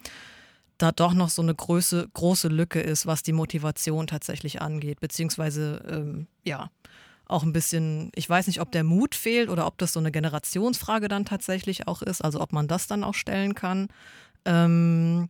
[0.78, 5.02] da doch noch so eine große, große Lücke ist, was die Motivation tatsächlich angeht.
[5.02, 6.70] Beziehungsweise, ähm, ja,
[7.26, 10.12] auch ein bisschen, ich weiß nicht, ob der Mut fehlt oder ob das so eine
[10.12, 13.90] Generationsfrage dann tatsächlich auch ist, also ob man das dann auch stellen kann.
[14.46, 15.30] Ähm,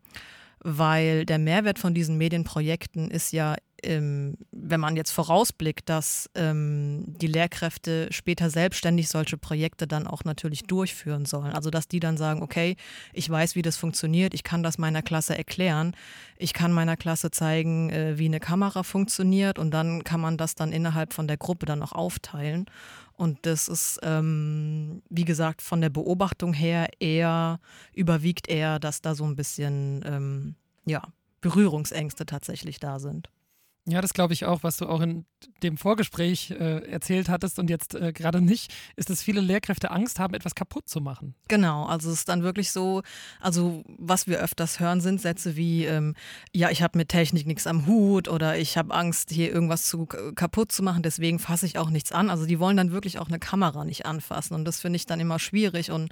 [0.62, 7.06] weil der Mehrwert von diesen Medienprojekten ist ja, ähm, wenn man jetzt vorausblickt, dass ähm,
[7.08, 11.54] die Lehrkräfte später selbstständig solche Projekte dann auch natürlich durchführen sollen.
[11.54, 12.76] Also dass die dann sagen, okay,
[13.14, 15.96] ich weiß, wie das funktioniert, ich kann das meiner Klasse erklären,
[16.38, 20.56] ich kann meiner Klasse zeigen, äh, wie eine Kamera funktioniert und dann kann man das
[20.56, 22.66] dann innerhalb von der Gruppe dann auch aufteilen.
[23.20, 27.60] Und das ist, ähm, wie gesagt, von der Beobachtung her eher,
[27.94, 30.56] überwiegt eher, dass da so ein bisschen, ähm,
[30.86, 31.02] ja,
[31.42, 33.30] Berührungsängste tatsächlich da sind.
[33.88, 35.26] Ja, das glaube ich auch, was du auch in
[35.64, 40.20] dem Vorgespräch äh, erzählt hattest und jetzt äh, gerade nicht, ist, dass viele Lehrkräfte Angst
[40.20, 41.34] haben, etwas kaputt zu machen.
[41.48, 43.02] Genau, also es ist dann wirklich so,
[43.40, 46.14] also was wir öfters hören, sind Sätze wie, ähm,
[46.54, 50.06] ja, ich habe mit Technik nichts am Hut oder ich habe Angst, hier irgendwas zu
[50.06, 52.30] kaputt zu machen, deswegen fasse ich auch nichts an.
[52.30, 55.20] Also die wollen dann wirklich auch eine Kamera nicht anfassen und das finde ich dann
[55.20, 56.12] immer schwierig und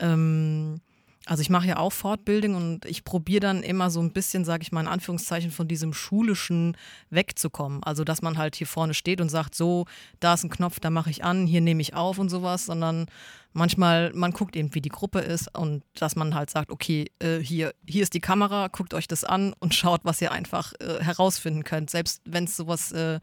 [0.00, 0.80] ähm,
[1.26, 4.62] also ich mache ja auch Fortbildung und ich probiere dann immer so ein bisschen, sage
[4.62, 6.76] ich mal in Anführungszeichen, von diesem schulischen
[7.10, 7.82] wegzukommen.
[7.82, 9.86] Also dass man halt hier vorne steht und sagt, so,
[10.20, 13.06] da ist ein Knopf, da mache ich an, hier nehme ich auf und sowas, sondern
[13.52, 17.38] manchmal, man guckt eben, wie die Gruppe ist und dass man halt sagt, okay, äh,
[17.38, 21.02] hier, hier ist die Kamera, guckt euch das an und schaut, was ihr einfach äh,
[21.02, 21.90] herausfinden könnt.
[21.90, 22.92] Selbst wenn es sowas...
[22.92, 23.20] Äh,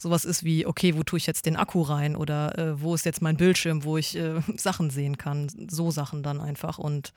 [0.00, 3.04] sowas ist wie, okay, wo tue ich jetzt den Akku rein oder äh, wo ist
[3.04, 5.48] jetzt mein Bildschirm, wo ich äh, Sachen sehen kann.
[5.70, 6.78] So Sachen dann einfach.
[6.78, 7.12] Und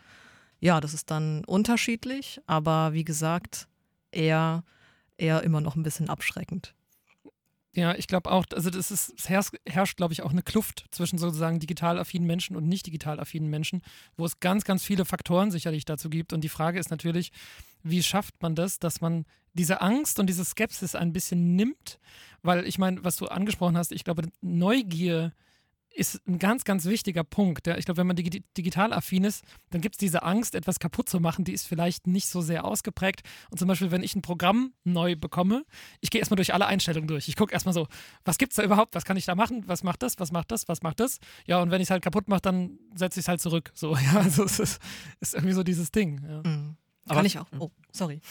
[0.60, 3.68] ja, das ist dann unterschiedlich, aber wie gesagt,
[4.12, 4.64] eher,
[5.18, 6.74] eher immer noch ein bisschen abschreckend.
[7.76, 10.86] Ja, ich glaube auch, also das ist, es herrscht, herrscht glaube ich, auch eine Kluft
[10.92, 13.82] zwischen sozusagen digital affinen Menschen und nicht digital affinen Menschen,
[14.16, 16.34] wo es ganz, ganz viele Faktoren sicherlich dazu gibt.
[16.34, 17.32] Und die Frage ist natürlich,
[17.84, 22.00] wie schafft man das, dass man diese Angst und diese Skepsis ein bisschen nimmt?
[22.42, 25.34] Weil ich meine, was du angesprochen hast, ich glaube, Neugier
[25.94, 27.68] ist ein ganz, ganz wichtiger Punkt.
[27.68, 27.78] Ja.
[27.78, 31.08] Ich glaube, wenn man dig digital affin ist, dann gibt es diese Angst, etwas kaputt
[31.08, 33.22] zu machen, die ist vielleicht nicht so sehr ausgeprägt.
[33.52, 35.66] Und zum Beispiel, wenn ich ein Programm neu bekomme,
[36.02, 37.28] ich gehe erstmal durch alle Einstellungen durch.
[37.28, 37.88] Ich gucke erstmal so,
[38.26, 40.52] was gibt es da überhaupt, was kann ich da machen, was macht das, was macht
[40.52, 41.20] das, was macht das.
[41.46, 43.72] Ja, und wenn ich es halt kaputt mache, dann setze ich es halt zurück.
[43.76, 44.82] So, ja, also es ist,
[45.20, 46.22] ist irgendwie so dieses Ding.
[46.28, 46.50] Ja.
[46.50, 46.78] Mhm.
[47.08, 47.48] Kann Aber, ich auch.
[47.60, 48.22] Oh, sorry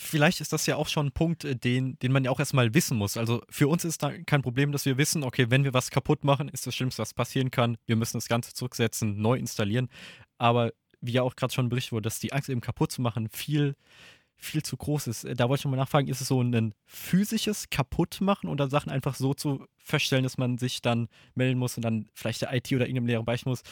[0.00, 2.74] vielleicht ist das ja auch schon ein Punkt, äh, den, den man ja auch erstmal
[2.74, 3.16] wissen muss.
[3.16, 6.24] Also für uns ist da kein Problem, dass wir wissen, okay, wenn wir was kaputt
[6.24, 7.76] machen, ist das Schlimmste, was passieren kann.
[7.86, 9.88] Wir müssen das Ganze zurücksetzen, neu installieren.
[10.38, 13.28] Aber wie ja auch gerade schon berichtet wurde, dass die Angst eben kaputt zu machen
[13.30, 13.76] viel,
[14.36, 15.24] viel zu groß ist.
[15.24, 19.14] Äh, da wollte ich mal nachfragen, ist es so ein physisches Kaputtmachen oder Sachen einfach
[19.14, 22.86] so zu feststellen, dass man sich dann melden muss und dann vielleicht der IT oder
[22.86, 23.62] irgendeinem Lehrer beichten muss?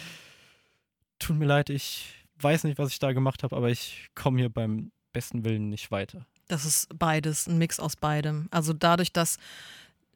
[1.18, 4.48] Tut mir leid, ich weiß nicht, was ich da gemacht habe, aber ich komme hier
[4.48, 6.26] beim besten Willen nicht weiter.
[6.48, 8.48] Das ist beides, ein Mix aus beidem.
[8.50, 9.38] Also dadurch, dass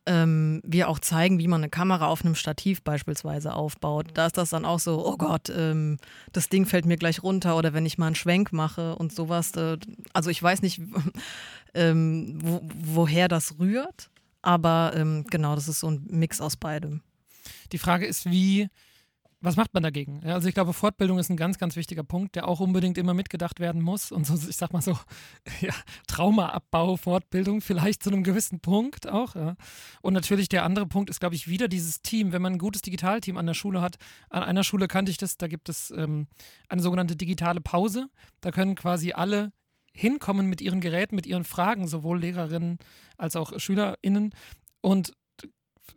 [0.07, 4.09] ähm, wir auch zeigen, wie man eine Kamera auf einem Stativ beispielsweise aufbaut.
[4.15, 5.99] Da ist das dann auch so, oh Gott, ähm,
[6.33, 9.53] das Ding fällt mir gleich runter oder wenn ich mal einen Schwenk mache und sowas.
[9.53, 9.79] Äh,
[10.13, 10.81] also ich weiß nicht,
[11.75, 14.11] ähm, wo, woher das rührt,
[14.41, 17.03] aber ähm, genau, das ist so ein Mix aus beidem.
[17.71, 18.69] Die Frage ist, wie
[19.43, 20.21] was macht man dagegen?
[20.25, 23.13] Ja, also ich glaube, Fortbildung ist ein ganz, ganz wichtiger Punkt, der auch unbedingt immer
[23.13, 24.13] mitgedacht werden muss.
[24.13, 24.97] Und so, ich sag mal so,
[25.61, 25.75] ja,
[26.07, 29.35] Traumaabbau, Fortbildung vielleicht zu einem gewissen Punkt auch.
[29.35, 29.57] Ja.
[30.01, 32.33] Und natürlich der andere Punkt ist, glaube ich, wieder dieses Team.
[32.33, 33.97] Wenn man ein gutes Digitalteam an der Schule hat,
[34.31, 36.29] an einer Schule kannte ich das, da gibt es ähm,
[36.69, 38.09] eine sogenannte digitale Pause.
[38.41, 39.53] Da können quasi alle
[39.93, 42.79] hinkommen mit ihren Geräten, mit ihren Fragen, sowohl Lehrerinnen
[43.19, 44.35] als auch SchülerInnen.
[44.81, 45.13] Und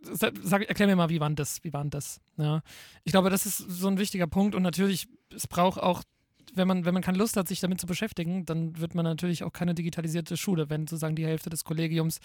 [0.02, 1.62] sag, erklär mir mal, wie war das?
[1.64, 2.20] Wie war das?
[2.36, 2.62] Ja.
[3.04, 6.02] Ich glaube, das ist so ein wichtiger Punkt und natürlich, es braucht auch
[6.54, 9.44] wenn man, wenn man keine Lust hat, sich damit zu beschäftigen, dann wird man natürlich
[9.44, 12.18] auch keine digitalisierte Schule, wenn sozusagen die Hälfte des Kollegiums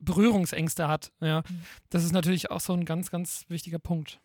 [0.00, 1.12] Berührungsängste hat.
[1.20, 1.42] Ja.
[1.48, 1.62] Mhm.
[1.90, 4.20] Das ist natürlich auch so ein ganz, ganz wichtiger Punkt.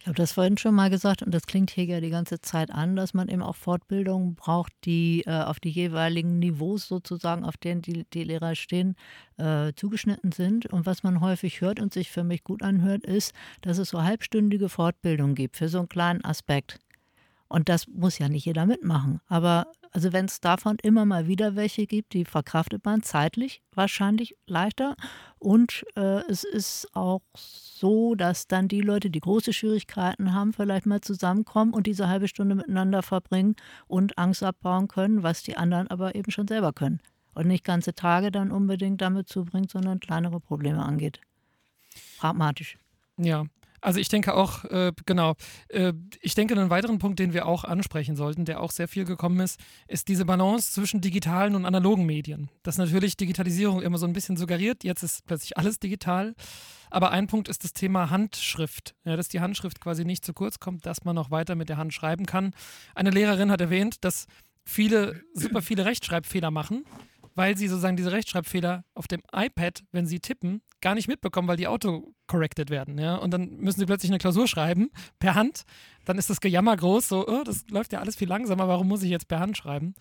[0.00, 2.70] Ich habe das vorhin schon mal gesagt und das klingt hier ja die ganze Zeit
[2.70, 7.56] an, dass man eben auch Fortbildungen braucht, die äh, auf die jeweiligen Niveaus sozusagen, auf
[7.56, 8.96] denen die, die Lehrer stehen,
[9.36, 10.66] äh, zugeschnitten sind.
[10.66, 14.02] Und was man häufig hört und sich für mich gut anhört, ist, dass es so
[14.02, 16.78] halbstündige Fortbildungen gibt für so einen kleinen Aspekt.
[17.48, 19.20] Und das muss ja nicht jeder mitmachen.
[19.26, 24.36] Aber also wenn es davon immer mal wieder welche gibt, die verkraftet man zeitlich wahrscheinlich
[24.46, 24.96] leichter.
[25.38, 30.86] Und äh, es ist auch so, dass dann die Leute, die große Schwierigkeiten haben, vielleicht
[30.86, 35.88] mal zusammenkommen und diese halbe Stunde miteinander verbringen und Angst abbauen können, was die anderen
[35.88, 37.00] aber eben schon selber können.
[37.34, 41.20] Und nicht ganze Tage dann unbedingt damit zubringt, sondern kleinere Probleme angeht.
[42.18, 42.76] Pragmatisch.
[43.16, 43.44] Ja,
[43.80, 45.34] also ich denke auch, äh, genau,
[45.68, 49.04] äh, ich denke, einen weiteren Punkt, den wir auch ansprechen sollten, der auch sehr viel
[49.04, 52.50] gekommen ist, ist diese Balance zwischen digitalen und analogen Medien.
[52.62, 56.34] Dass natürlich Digitalisierung immer so ein bisschen suggeriert, jetzt ist plötzlich alles digital.
[56.90, 60.58] Aber ein Punkt ist das Thema Handschrift, ja, dass die Handschrift quasi nicht zu kurz
[60.58, 62.54] kommt, dass man noch weiter mit der Hand schreiben kann.
[62.94, 64.26] Eine Lehrerin hat erwähnt, dass
[64.64, 66.84] viele, super viele Rechtschreibfehler machen
[67.38, 71.56] weil sie sozusagen diese Rechtschreibfehler auf dem iPad, wenn sie tippen, gar nicht mitbekommen, weil
[71.56, 72.98] die auto-corrected werden.
[72.98, 73.14] Ja?
[73.14, 75.62] Und dann müssen sie plötzlich eine Klausur schreiben, per Hand.
[76.04, 79.04] Dann ist das Gejammer groß, so, oh, das läuft ja alles viel langsamer, warum muss
[79.04, 79.94] ich jetzt per Hand schreiben?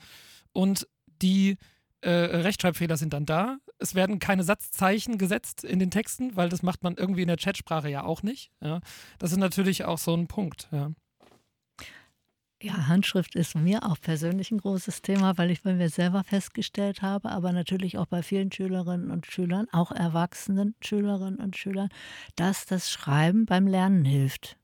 [0.52, 0.88] Und
[1.22, 1.58] die
[2.02, 3.58] äh, Rechtschreibfehler sind dann da.
[3.78, 7.38] Es werden keine Satzzeichen gesetzt in den Texten, weil das macht man irgendwie in der
[7.38, 8.50] Chatsprache ja auch nicht.
[8.64, 8.80] Ja?
[9.20, 10.70] Das ist natürlich auch so ein Punkt.
[10.72, 10.90] Ja.
[12.60, 17.04] Ja, Handschrift ist mir auch persönlich ein großes Thema, weil ich bei mir selber festgestellt
[17.04, 21.90] habe, aber natürlich auch bei vielen Schülerinnen und Schülern, auch erwachsenen Schülerinnen und Schülern,
[22.36, 24.58] dass das Schreiben beim Lernen hilft.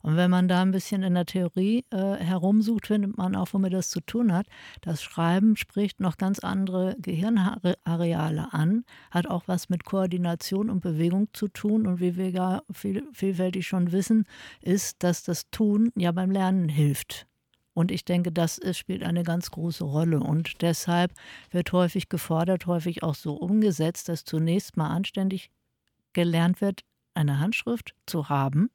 [0.00, 3.74] Und wenn man da ein bisschen in der Theorie äh, herumsucht, findet man auch, womit
[3.74, 4.46] das zu tun hat.
[4.80, 11.28] Das Schreiben spricht noch ganz andere Gehirnareale an, hat auch was mit Koordination und Bewegung
[11.34, 11.86] zu tun.
[11.86, 14.24] Und wie wir ja viel, vielfältig schon wissen,
[14.62, 17.26] ist, dass das Tun ja beim Lernen hilft.
[17.74, 20.20] Und ich denke, das spielt eine ganz große Rolle.
[20.20, 21.12] Und deshalb
[21.50, 25.50] wird häufig gefordert, häufig auch so umgesetzt, dass zunächst mal anständig
[26.12, 26.82] gelernt wird,
[27.14, 28.70] eine Handschrift zu haben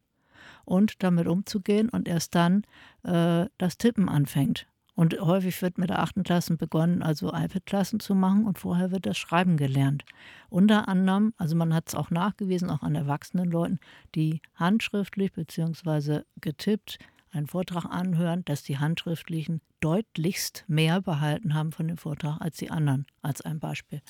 [0.65, 2.63] und damit umzugehen und erst dann
[3.03, 4.67] äh, das Tippen anfängt.
[4.95, 9.05] Und häufig wird mit der achten Klasse begonnen, also iPad-Klassen zu machen und vorher wird
[9.05, 10.03] das Schreiben gelernt.
[10.49, 13.79] Unter anderem, also man hat es auch nachgewiesen, auch an erwachsenen Leuten,
[14.13, 16.23] die handschriftlich bzw.
[16.41, 16.99] getippt
[17.31, 22.71] einen Vortrag anhören, dass die Handschriftlichen deutlichst mehr behalten haben von dem Vortrag als die
[22.71, 24.01] anderen, als ein Beispiel.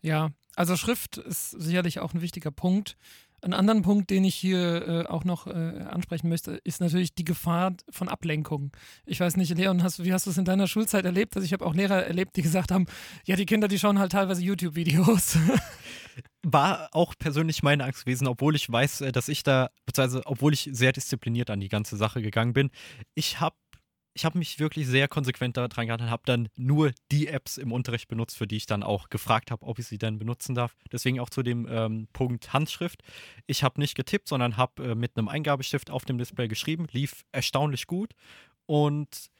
[0.00, 2.96] Ja, also Schrift ist sicherlich auch ein wichtiger Punkt.
[3.42, 7.24] Ein anderen Punkt, den ich hier äh, auch noch äh, ansprechen möchte, ist natürlich die
[7.24, 8.70] Gefahr von Ablenkung.
[9.04, 11.34] Ich weiß nicht, Leon, hast, wie hast du es in deiner Schulzeit erlebt?
[11.34, 12.86] Also ich habe auch Lehrer erlebt, die gesagt haben,
[13.24, 15.38] ja, die Kinder, die schauen halt teilweise YouTube-Videos.
[16.44, 20.52] War auch persönlich meine Angst gewesen, obwohl ich weiß, äh, dass ich da, beziehungsweise obwohl
[20.52, 22.70] ich sehr diszipliniert an die ganze Sache gegangen bin.
[23.14, 23.56] Ich habe
[24.14, 27.72] ich habe mich wirklich sehr konsequent daran gehalten und habe dann nur die Apps im
[27.72, 30.76] Unterricht benutzt, für die ich dann auch gefragt habe, ob ich sie denn benutzen darf.
[30.90, 33.02] Deswegen auch zu dem ähm, Punkt Handschrift.
[33.46, 36.86] Ich habe nicht getippt, sondern habe äh, mit einem Eingabestift auf dem Display geschrieben.
[36.92, 38.12] Lief erstaunlich gut.
[38.66, 39.30] Und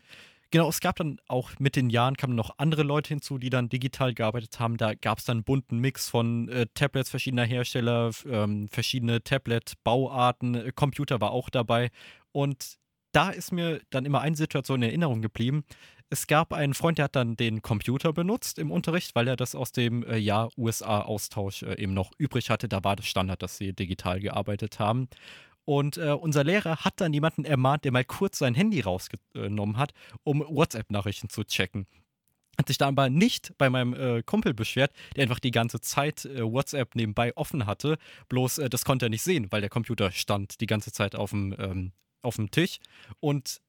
[0.51, 3.69] genau, es gab dann auch mit den Jahren kamen noch andere Leute hinzu, die dann
[3.69, 4.79] digital gearbeitet haben.
[4.79, 10.55] Da gab es dann einen bunten Mix von äh, Tablets verschiedener Hersteller, ähm, verschiedene Tablet-Bauarten,
[10.55, 11.91] äh, Computer war auch dabei.
[12.33, 12.79] Und
[13.13, 15.65] da ist mir dann immer eine Situation in Erinnerung geblieben.
[16.11, 19.55] Es gab einen Freund, der hat dann den Computer benutzt im Unterricht, weil er das
[19.55, 22.69] aus dem äh, Jahr USA-Austausch äh, eben noch übrig hatte.
[22.69, 25.09] Da war das Standard, dass sie digital gearbeitet haben.
[25.65, 29.93] Und äh, unser Lehrer hat dann jemanden ermahnt, der mal kurz sein Handy rausgenommen hat,
[30.25, 31.87] um WhatsApp-Nachrichten zu checken.
[32.59, 36.27] Hat sich da aber nicht bei meinem äh, Kumpel beschwert, der einfach die ganze Zeit
[36.27, 37.97] äh, WhatsApp nebenbei offen hatte.
[38.29, 41.31] Bloß äh, das konnte er nicht sehen, weil der Computer stand die ganze Zeit auf
[41.31, 41.93] dem ähm,
[42.23, 42.79] auf dem Tisch
[43.21, 43.61] und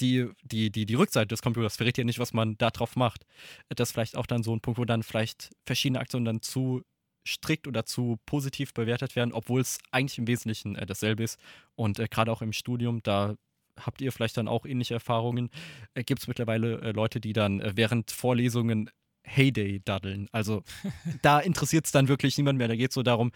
[0.00, 3.24] die, die, die, die Rückseite des Computers verrät ja nicht, was man da drauf macht.
[3.68, 6.82] Das ist vielleicht auch dann so ein Punkt, wo dann vielleicht verschiedene Aktionen dann zu
[7.26, 11.38] strikt oder zu positiv bewertet werden, obwohl es eigentlich im Wesentlichen äh, dasselbe ist.
[11.74, 13.36] Und äh, gerade auch im Studium, da
[13.80, 15.50] habt ihr vielleicht dann auch ähnliche Erfahrungen,
[15.94, 18.90] äh, gibt es mittlerweile äh, Leute, die dann äh, während Vorlesungen
[19.22, 20.28] Heyday daddeln.
[20.32, 20.62] Also
[21.22, 22.68] da interessiert es dann wirklich niemand mehr.
[22.68, 23.32] Da geht es so darum,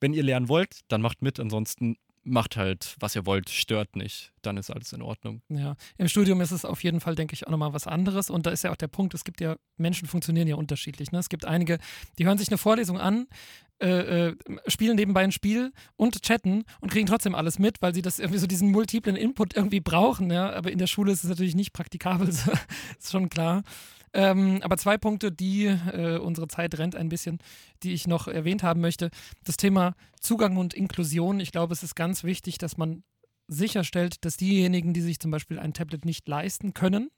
[0.00, 4.32] wenn ihr lernen wollt, dann macht mit, ansonsten macht halt, was ihr wollt, stört nicht,
[4.42, 5.42] dann ist alles in Ordnung.
[5.48, 8.30] Ja, im Studium ist es auf jeden Fall, denke ich, auch nochmal was anderes.
[8.30, 11.12] Und da ist ja auch der Punkt, es gibt ja, Menschen funktionieren ja unterschiedlich.
[11.12, 11.18] Ne?
[11.18, 11.78] Es gibt einige,
[12.18, 13.26] die hören sich eine Vorlesung an,
[13.80, 18.02] äh, äh, spielen nebenbei ein Spiel und chatten und kriegen trotzdem alles mit, weil sie
[18.02, 20.30] das irgendwie so diesen multiplen Input irgendwie brauchen.
[20.30, 20.52] Ja?
[20.52, 22.48] Aber in der Schule ist es natürlich nicht praktikabel, ist
[23.10, 23.62] schon klar.
[24.14, 27.38] Ähm, aber zwei Punkte, die äh, unsere Zeit rennt ein bisschen,
[27.82, 29.10] die ich noch erwähnt haben möchte.
[29.42, 31.40] Das Thema Zugang und Inklusion.
[31.40, 33.02] Ich glaube, es ist ganz wichtig, dass man
[33.48, 37.10] sicherstellt, dass diejenigen, die sich zum Beispiel ein Tablet nicht leisten können,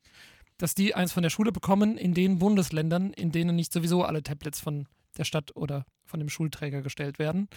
[0.59, 4.23] dass die eins von der Schule bekommen in den Bundesländern, in denen nicht sowieso alle
[4.23, 4.89] Tablets von
[5.19, 7.49] der Stadt oder von dem Schulträger gestellt werden.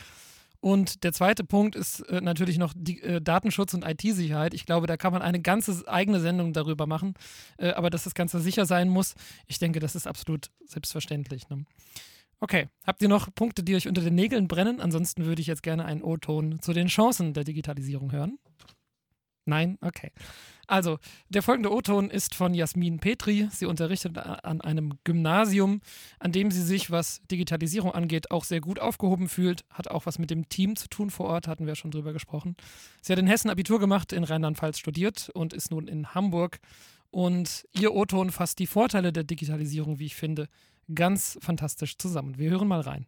[0.62, 4.54] Und der zweite Punkt ist äh, natürlich noch die, äh, Datenschutz und IT-Sicherheit.
[4.54, 7.14] Ich glaube, da kann man eine ganze eigene Sendung darüber machen.
[7.58, 9.16] Äh, aber dass das Ganze sicher sein muss,
[9.48, 11.50] ich denke, das ist absolut selbstverständlich.
[11.50, 11.66] Ne?
[12.42, 14.82] Okay, habt ihr noch Punkte, die euch unter den Nägeln brennen?
[14.82, 18.38] Ansonsten würde ich jetzt gerne einen O-Ton zu den Chancen der Digitalisierung hören.
[19.46, 19.78] Nein?
[19.82, 20.12] Okay.
[20.70, 21.00] Also,
[21.30, 23.48] der folgende O-Ton ist von Jasmin Petri.
[23.52, 25.82] Sie unterrichtet an einem Gymnasium,
[26.20, 29.66] an dem sie sich, was Digitalisierung angeht, auch sehr gut aufgehoben fühlt.
[29.72, 32.56] Hat auch was mit dem Team zu tun vor Ort, hatten wir schon drüber gesprochen.
[33.02, 36.60] Sie hat in Hessen Abitur gemacht, in Rheinland-Pfalz studiert und ist nun in Hamburg.
[37.10, 40.50] Und ihr O-Ton fasst die Vorteile der Digitalisierung, wie ich finde,
[40.94, 42.38] ganz fantastisch zusammen.
[42.38, 43.08] Wir hören mal rein.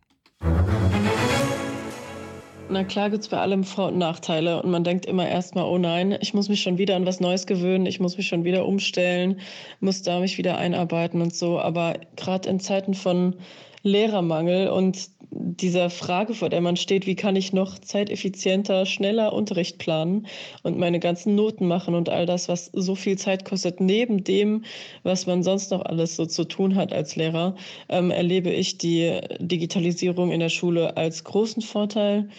[2.72, 5.78] Na klar gibt es bei allem Vor- und Nachteile und man denkt immer erstmal, oh
[5.78, 8.66] nein, ich muss mich schon wieder an was Neues gewöhnen, ich muss mich schon wieder
[8.66, 9.42] umstellen,
[9.82, 11.60] muss da mich wieder einarbeiten und so.
[11.60, 13.36] Aber gerade in Zeiten von
[13.84, 19.78] Lehrermangel und dieser Frage, vor der man steht, wie kann ich noch zeiteffizienter, schneller Unterricht
[19.78, 20.28] planen
[20.64, 24.66] und meine ganzen Noten machen und all das, was so viel Zeit kostet, neben dem,
[25.04, 27.56] was man sonst noch alles so zu tun hat als Lehrer,
[27.90, 32.30] ähm, erlebe ich die Digitalisierung in der Schule als großen Vorteil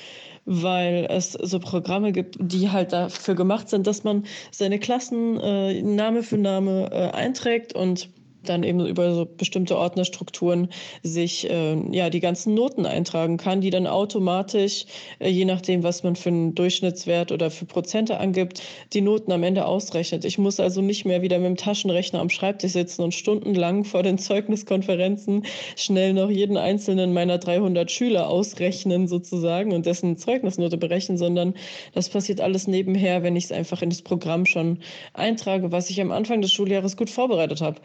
[0.44, 5.80] weil es so Programme gibt, die halt dafür gemacht sind, dass man seine Klassen äh,
[5.82, 8.08] Name für Name äh, einträgt und
[8.44, 10.68] dann eben über so bestimmte Ordnerstrukturen
[11.02, 14.86] sich äh, ja die ganzen Noten eintragen kann, die dann automatisch,
[15.18, 18.62] äh, je nachdem, was man für einen Durchschnittswert oder für Prozente angibt,
[18.92, 20.24] die Noten am Ende ausrechnet.
[20.24, 24.02] Ich muss also nicht mehr wieder mit dem Taschenrechner am Schreibtisch sitzen und stundenlang vor
[24.02, 25.44] den Zeugniskonferenzen
[25.76, 31.54] schnell noch jeden einzelnen meiner 300 Schüler ausrechnen sozusagen und dessen Zeugnisnote berechnen, sondern
[31.94, 34.78] das passiert alles nebenher, wenn ich es einfach in das Programm schon
[35.14, 37.80] eintrage, was ich am Anfang des Schuljahres gut vorbereitet habe.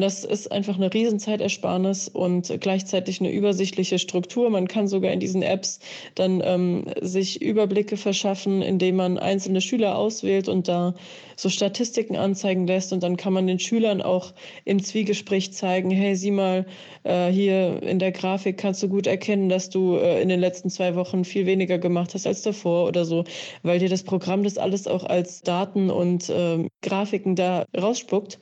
[0.00, 4.50] Das ist einfach eine Riesenzeitersparnis und gleichzeitig eine übersichtliche Struktur.
[4.50, 5.80] Man kann sogar in diesen Apps
[6.14, 10.94] dann ähm, sich Überblicke verschaffen, indem man einzelne Schüler auswählt und da
[11.36, 12.92] so Statistiken anzeigen lässt.
[12.92, 14.32] Und dann kann man den Schülern auch
[14.64, 16.66] im Zwiegespräch zeigen, hey, sieh mal,
[17.02, 20.70] äh, hier in der Grafik kannst du gut erkennen, dass du äh, in den letzten
[20.70, 23.24] zwei Wochen viel weniger gemacht hast als davor oder so,
[23.62, 28.38] weil dir das Programm das alles auch als Daten und äh, Grafiken da rausspuckt.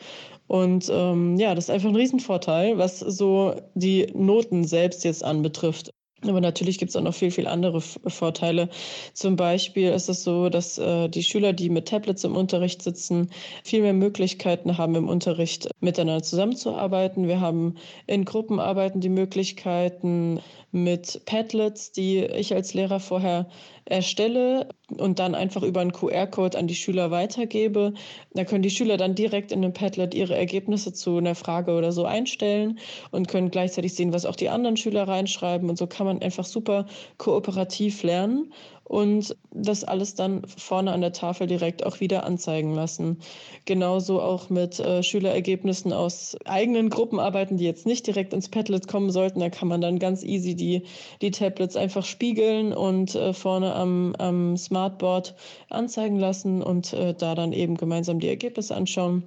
[0.53, 5.93] Und ähm, ja, das ist einfach ein Riesenvorteil, was so die Noten selbst jetzt anbetrifft.
[6.29, 8.69] Aber natürlich gibt es auch noch viel, viel andere Vorteile.
[9.15, 13.31] Zum Beispiel ist es so, dass äh, die Schüler, die mit Tablets im Unterricht sitzen,
[13.65, 17.29] viel mehr Möglichkeiten haben, im Unterricht miteinander zusammenzuarbeiten.
[17.29, 17.77] Wir haben
[18.07, 20.39] in Gruppenarbeiten die Möglichkeiten
[20.71, 23.49] mit Padlets, die ich als Lehrer vorher
[23.85, 27.95] erstelle und dann einfach über einen QR-Code an die Schüler weitergebe.
[28.35, 31.93] Da können die Schüler dann direkt in dem Padlet ihre Ergebnisse zu einer Frage oder
[31.93, 32.79] so einstellen
[33.11, 35.69] und können gleichzeitig sehen, was auch die anderen Schüler reinschreiben.
[35.69, 36.87] Und so kann man einfach super
[37.19, 38.53] kooperativ lernen
[38.85, 43.19] und das alles dann vorne an der Tafel direkt auch wieder anzeigen lassen.
[43.65, 49.11] Genauso auch mit äh, Schülerergebnissen aus eigenen Gruppenarbeiten, die jetzt nicht direkt ins Padlet kommen
[49.11, 49.41] sollten.
[49.41, 50.83] Da kann man dann ganz easy die,
[51.21, 55.35] die Tablets einfach spiegeln und äh, vorne am, am Smartboard
[55.71, 59.25] anzeigen lassen und äh, da dann eben gemeinsam die Ergebnisse anschauen.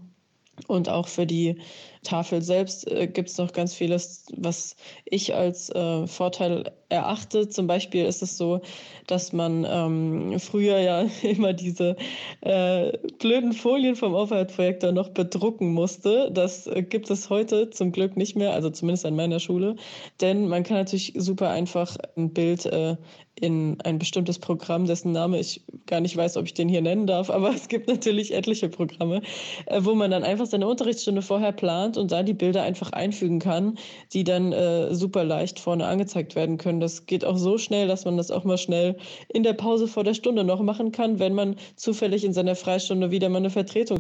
[0.68, 1.58] Und auch für die
[2.06, 7.50] Tafel selbst äh, gibt es noch ganz vieles, was ich als äh, Vorteil erachte.
[7.50, 8.62] Zum Beispiel ist es so,
[9.08, 11.98] dass man ähm, früher ja immer diese
[12.42, 16.32] äh, blöden Folien vom Overhead-Projektor noch bedrucken musste.
[16.32, 19.76] Das äh, gibt es heute zum Glück nicht mehr, also zumindest an meiner Schule.
[20.22, 22.96] Denn man kann natürlich super einfach ein Bild äh,
[23.40, 27.06] in ein bestimmtes Programm, dessen Name ich gar nicht weiß, ob ich den hier nennen
[27.06, 29.22] darf, aber es gibt natürlich etliche Programme,
[29.66, 33.40] äh, wo man dann einfach seine Unterrichtsstunde vorher plant und da die Bilder einfach einfügen
[33.40, 33.78] kann,
[34.14, 36.80] die dann äh, super leicht vorne angezeigt werden können.
[36.80, 38.98] Das geht auch so schnell, dass man das auch mal schnell
[39.30, 43.12] in der Pause vor der Stunde noch machen kann, wenn man zufällig in seiner Freistunde
[43.12, 44.00] wieder mal eine Vertretung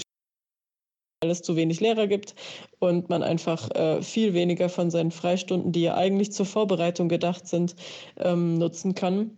[1.21, 2.35] weil es zu wenig Lehrer gibt
[2.79, 7.47] und man einfach äh, viel weniger von seinen Freistunden, die ja eigentlich zur Vorbereitung gedacht
[7.47, 7.75] sind,
[8.17, 9.31] ähm, nutzen kann.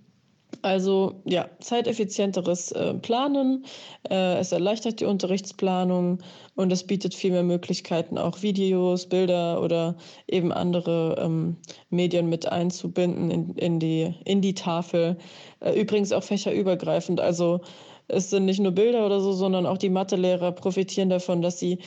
[0.62, 3.66] Also ja, zeiteffizienteres äh, Planen,
[4.10, 6.20] äh, es erleichtert die Unterrichtsplanung
[6.56, 9.96] und es bietet viel mehr Möglichkeiten, auch Videos, Bilder oder
[10.28, 11.58] eben andere ähm,
[11.90, 15.18] Medien mit einzubinden in, in, die, in die Tafel.
[15.60, 17.20] Äh, übrigens auch fächerübergreifend.
[17.20, 17.62] Also
[18.08, 21.80] es sind nicht nur Bilder oder so, sondern auch die Mathelehrer profitieren davon, dass sie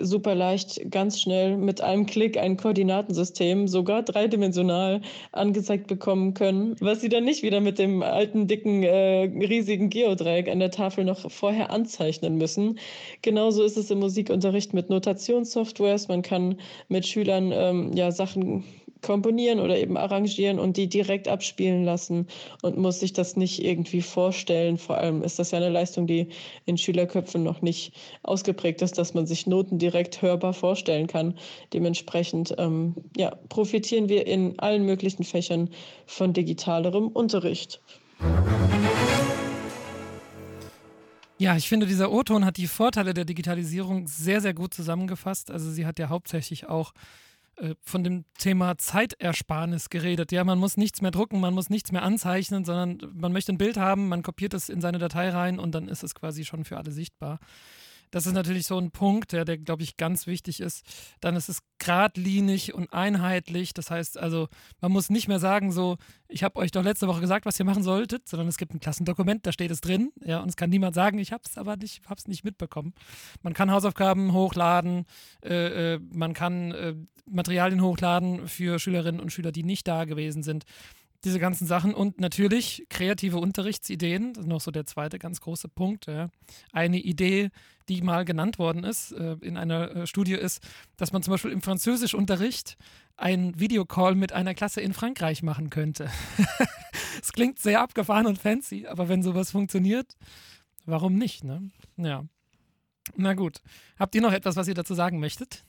[0.00, 5.02] super leicht, ganz schnell mit einem Klick ein Koordinatensystem, sogar dreidimensional,
[5.32, 10.48] angezeigt bekommen können, was sie dann nicht wieder mit dem alten, dicken, äh, riesigen Geodreieck
[10.48, 12.78] an der Tafel noch vorher anzeichnen müssen.
[13.22, 16.08] Genauso ist es im Musikunterricht mit Notationssoftwares.
[16.08, 16.56] Man kann
[16.88, 18.64] mit Schülern ähm, ja Sachen
[19.02, 22.26] komponieren oder eben arrangieren und die direkt abspielen lassen
[22.62, 24.78] und muss sich das nicht irgendwie vorstellen.
[24.78, 26.28] Vor allem ist das ja eine Leistung, die
[26.64, 27.92] in Schülerköpfen noch nicht
[28.22, 31.38] ausgeprägt ist, dass man sich Noten direkt hörbar vorstellen kann.
[31.72, 35.70] Dementsprechend ähm, ja, profitieren wir in allen möglichen Fächern
[36.06, 37.80] von digitalerem Unterricht.
[41.38, 45.50] Ja, ich finde, dieser O-Ton hat die Vorteile der Digitalisierung sehr, sehr gut zusammengefasst.
[45.50, 46.92] Also sie hat ja hauptsächlich auch
[47.56, 50.32] äh, von dem Thema Zeitersparnis geredet.
[50.32, 53.58] Ja, man muss nichts mehr drucken, man muss nichts mehr anzeichnen, sondern man möchte ein
[53.58, 56.64] Bild haben, man kopiert es in seine Datei rein und dann ist es quasi schon
[56.64, 57.38] für alle sichtbar.
[58.16, 60.86] Das ist natürlich so ein Punkt, der, der glaube ich, ganz wichtig ist.
[61.20, 63.74] Dann ist es geradlinig und einheitlich.
[63.74, 64.48] Das heißt also,
[64.80, 67.66] man muss nicht mehr sagen, so, ich habe euch doch letzte Woche gesagt, was ihr
[67.66, 70.12] machen solltet, sondern es gibt ein Klassendokument, da steht es drin.
[70.24, 72.94] Ja, und es kann niemand sagen, ich habe es aber nicht, habe es nicht mitbekommen.
[73.42, 75.04] Man kann Hausaufgaben hochladen,
[75.44, 76.94] äh, äh, man kann äh,
[77.26, 80.64] Materialien hochladen für Schülerinnen und Schüler, die nicht da gewesen sind
[81.26, 85.68] diese ganzen Sachen und natürlich kreative Unterrichtsideen, das ist noch so der zweite ganz große
[85.68, 86.06] Punkt.
[86.06, 86.28] Ja.
[86.72, 87.50] Eine Idee,
[87.88, 90.62] die mal genannt worden ist äh, in einer äh, Studie, ist,
[90.96, 92.76] dass man zum Beispiel im Französischunterricht
[93.16, 96.08] einen Videocall mit einer Klasse in Frankreich machen könnte.
[97.22, 100.16] Es klingt sehr abgefahren und fancy, aber wenn sowas funktioniert,
[100.84, 101.44] warum nicht?
[101.44, 101.70] Ne?
[101.96, 102.24] Ja.
[103.16, 103.62] Na gut.
[103.98, 105.64] Habt ihr noch etwas, was ihr dazu sagen möchtet?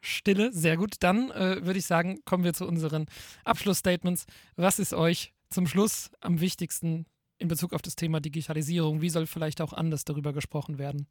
[0.00, 0.96] Stille, sehr gut.
[1.00, 3.06] Dann äh, würde ich sagen, kommen wir zu unseren
[3.44, 4.26] Abschlussstatements.
[4.56, 7.06] Was ist euch zum Schluss am wichtigsten
[7.38, 9.00] in Bezug auf das Thema Digitalisierung?
[9.00, 11.06] Wie soll vielleicht auch anders darüber gesprochen werden?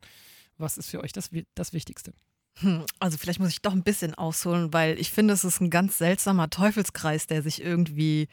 [0.57, 2.13] Was ist für euch das, das Wichtigste?
[2.57, 5.69] Hm, also vielleicht muss ich doch ein bisschen ausholen, weil ich finde, es ist ein
[5.69, 8.27] ganz seltsamer Teufelskreis, der sich irgendwie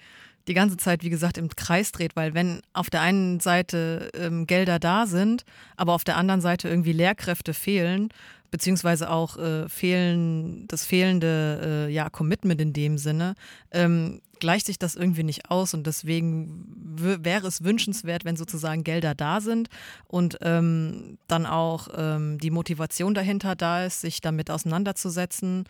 [0.49, 4.47] die ganze Zeit, wie gesagt, im Kreis dreht, weil wenn auf der einen Seite ähm,
[4.47, 5.45] Gelder da sind,
[5.77, 8.11] aber auf der anderen Seite irgendwie Lehrkräfte fehlen,
[8.51, 13.35] beziehungsweise auch äh, fehlen, das fehlende äh, ja, Commitment in dem Sinne,
[13.71, 16.65] ähm, gleicht sich das irgendwie nicht aus und deswegen
[16.99, 19.69] wäre es wünschenswert, wenn sozusagen Gelder da sind
[20.07, 25.65] und ähm, dann auch ähm, die Motivation dahinter da ist, sich damit auseinanderzusetzen.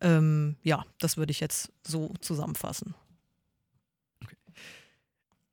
[0.00, 2.94] Ähm, ja, das würde ich jetzt so zusammenfassen.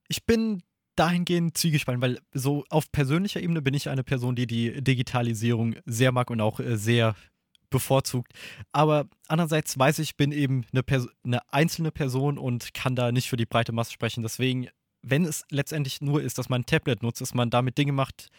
[0.10, 0.62] Ich bin
[0.98, 6.12] dahingehend zwiegespalten, weil so auf persönlicher Ebene bin ich eine Person, die die Digitalisierung sehr
[6.12, 7.16] mag und auch äh, sehr
[7.70, 8.34] bevorzugt.
[8.72, 10.84] Aber andererseits weiß ich, bin eben eine,
[11.24, 14.24] eine, einzelne Person und kann da nicht für die breite Masse sprechen.
[14.24, 14.68] Deswegen,
[15.02, 18.30] wenn es letztendlich nur ist, dass man ein Tablet nutzt, dass man damit Dinge macht,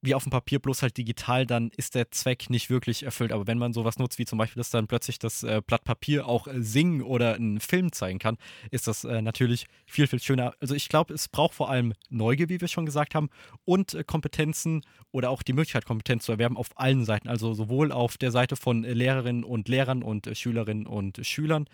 [0.00, 3.32] wie auf dem Papier, bloß halt digital, dann ist der Zweck nicht wirklich erfüllt.
[3.32, 6.26] Aber wenn man sowas nutzt, wie zum Beispiel, dass dann plötzlich das äh, Blatt Papier
[6.26, 8.36] auch äh, singen oder einen Film zeigen kann,
[8.70, 10.54] ist das äh, natürlich viel, viel schöner.
[10.60, 13.28] Also ich glaube, es braucht vor allem Neugier, wie wir schon gesagt haben,
[13.64, 17.28] und äh, Kompetenzen oder auch die Möglichkeit, Kompetenz zu erwerben auf allen Seiten.
[17.28, 21.66] Also sowohl auf der Seite von äh, Lehrerinnen und Lehrern und äh, Schülerinnen und Schülern.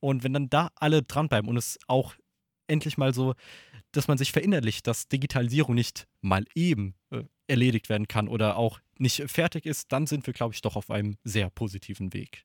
[0.00, 2.14] Und wenn dann da alle dranbleiben und es auch
[2.66, 3.34] endlich mal so,
[3.92, 8.80] dass man sich verinnerlicht, dass Digitalisierung nicht mal eben äh, erledigt werden kann oder auch
[8.98, 12.44] nicht fertig ist, dann sind wir, glaube ich, doch auf einem sehr positiven Weg.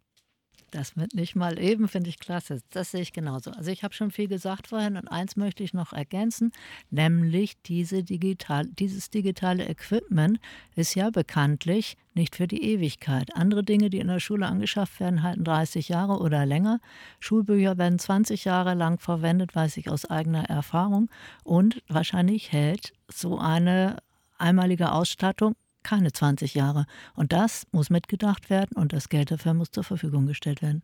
[0.73, 2.61] Das mit nicht mal eben finde ich klasse.
[2.71, 3.51] Das sehe ich genauso.
[3.51, 6.51] Also ich habe schon viel gesagt vorhin und eins möchte ich noch ergänzen,
[6.89, 10.39] nämlich diese digital, dieses digitale Equipment
[10.75, 13.35] ist ja bekanntlich nicht für die Ewigkeit.
[13.35, 16.79] Andere Dinge, die in der Schule angeschafft werden, halten 30 Jahre oder länger.
[17.19, 21.07] Schulbücher werden 20 Jahre lang verwendet, weiß ich aus eigener Erfahrung.
[21.43, 23.97] Und wahrscheinlich hält so eine
[24.43, 26.85] einmalige Ausstattung keine 20 Jahre.
[27.15, 30.83] Und das muss mitgedacht werden und das Geld dafür muss zur Verfügung gestellt werden.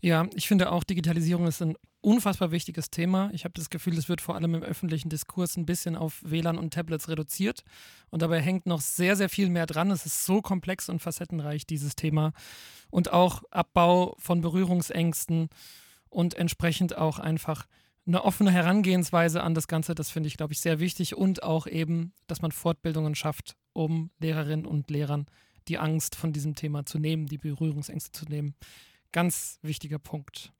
[0.00, 3.30] Ja, ich finde auch, Digitalisierung ist ein unfassbar wichtiges Thema.
[3.32, 6.56] Ich habe das Gefühl, es wird vor allem im öffentlichen Diskurs ein bisschen auf WLAN
[6.56, 7.64] und Tablets reduziert.
[8.10, 9.90] Und dabei hängt noch sehr, sehr viel mehr dran.
[9.90, 12.32] Es ist so komplex und facettenreich, dieses Thema.
[12.90, 15.48] Und auch Abbau von Berührungsängsten
[16.08, 17.66] und entsprechend auch einfach
[18.08, 21.16] eine offene Herangehensweise an das Ganze, das finde ich, glaube ich, sehr wichtig.
[21.16, 25.26] Und auch eben, dass man Fortbildungen schafft, um Lehrerinnen und Lehrern
[25.68, 28.54] die Angst von diesem Thema zu nehmen, die Berührungsängste zu nehmen.
[29.12, 30.52] Ganz wichtiger Punkt.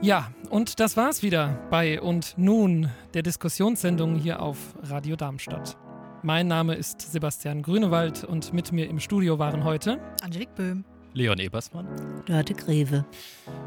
[0.00, 5.76] Ja, und das war's wieder bei Und nun, der Diskussionssendung hier auf Radio Darmstadt.
[6.22, 10.91] Mein Name ist Sebastian Grünewald und mit mir im Studio waren heute Angelique Böhm.
[11.14, 11.86] Leon Ebersmann.
[12.26, 13.04] Dörte Greve.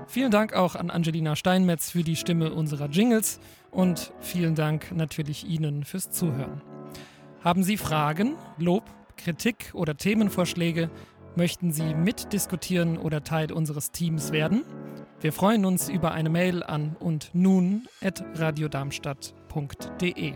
[0.08, 3.40] Vielen Dank auch an Angelina Steinmetz für die Stimme unserer Jingles
[3.72, 6.62] und vielen Dank natürlich Ihnen fürs Zuhören.
[7.44, 8.84] Haben Sie Fragen, Lob,
[9.18, 10.90] Kritik oder Themenvorschläge?
[11.36, 14.64] Möchten Sie mitdiskutieren oder Teil unseres Teams werden?
[15.20, 20.36] Wir freuen uns über eine Mail an und nun at radiodarmstadt.de.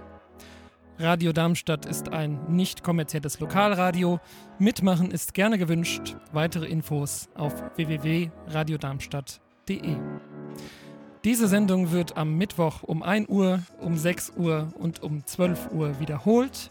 [0.99, 4.19] Radio Darmstadt ist ein nicht kommerzielles Lokalradio.
[4.57, 6.17] Mitmachen ist gerne gewünscht.
[6.33, 9.95] Weitere Infos auf www.radiodarmstadt.de.
[11.23, 16.01] Diese Sendung wird am Mittwoch um 1 Uhr, um 6 Uhr und um 12 Uhr
[16.01, 16.69] wiederholt.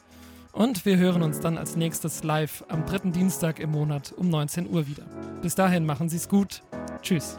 [0.53, 4.69] Und wir hören uns dann als nächstes live am dritten Dienstag im Monat um 19
[4.69, 5.05] Uhr wieder.
[5.41, 6.63] Bis dahin machen Sie es gut.
[7.01, 7.39] Tschüss.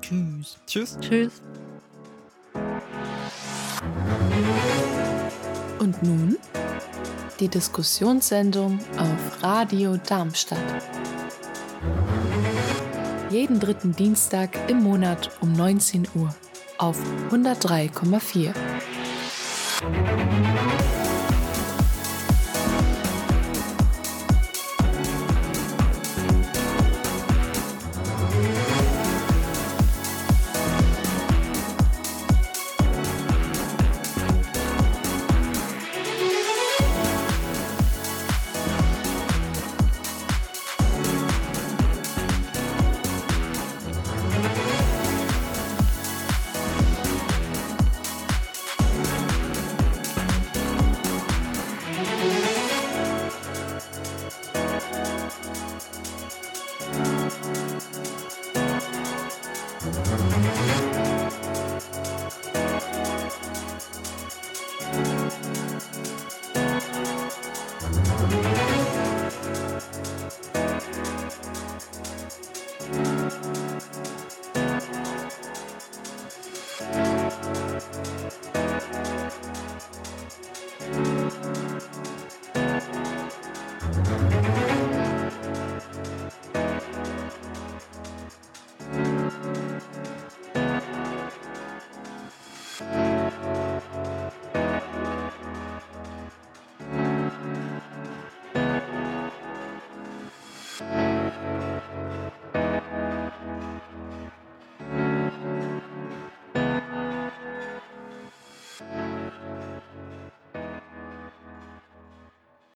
[0.00, 0.58] Tschüss.
[0.66, 0.98] Tschüss.
[1.00, 1.40] Tschüss.
[5.90, 6.36] Und nun
[7.40, 10.58] die Diskussionssendung auf Radio Darmstadt.
[13.28, 16.32] Jeden dritten Dienstag im Monat um 19 Uhr
[16.78, 16.96] auf
[17.32, 18.54] 103,4.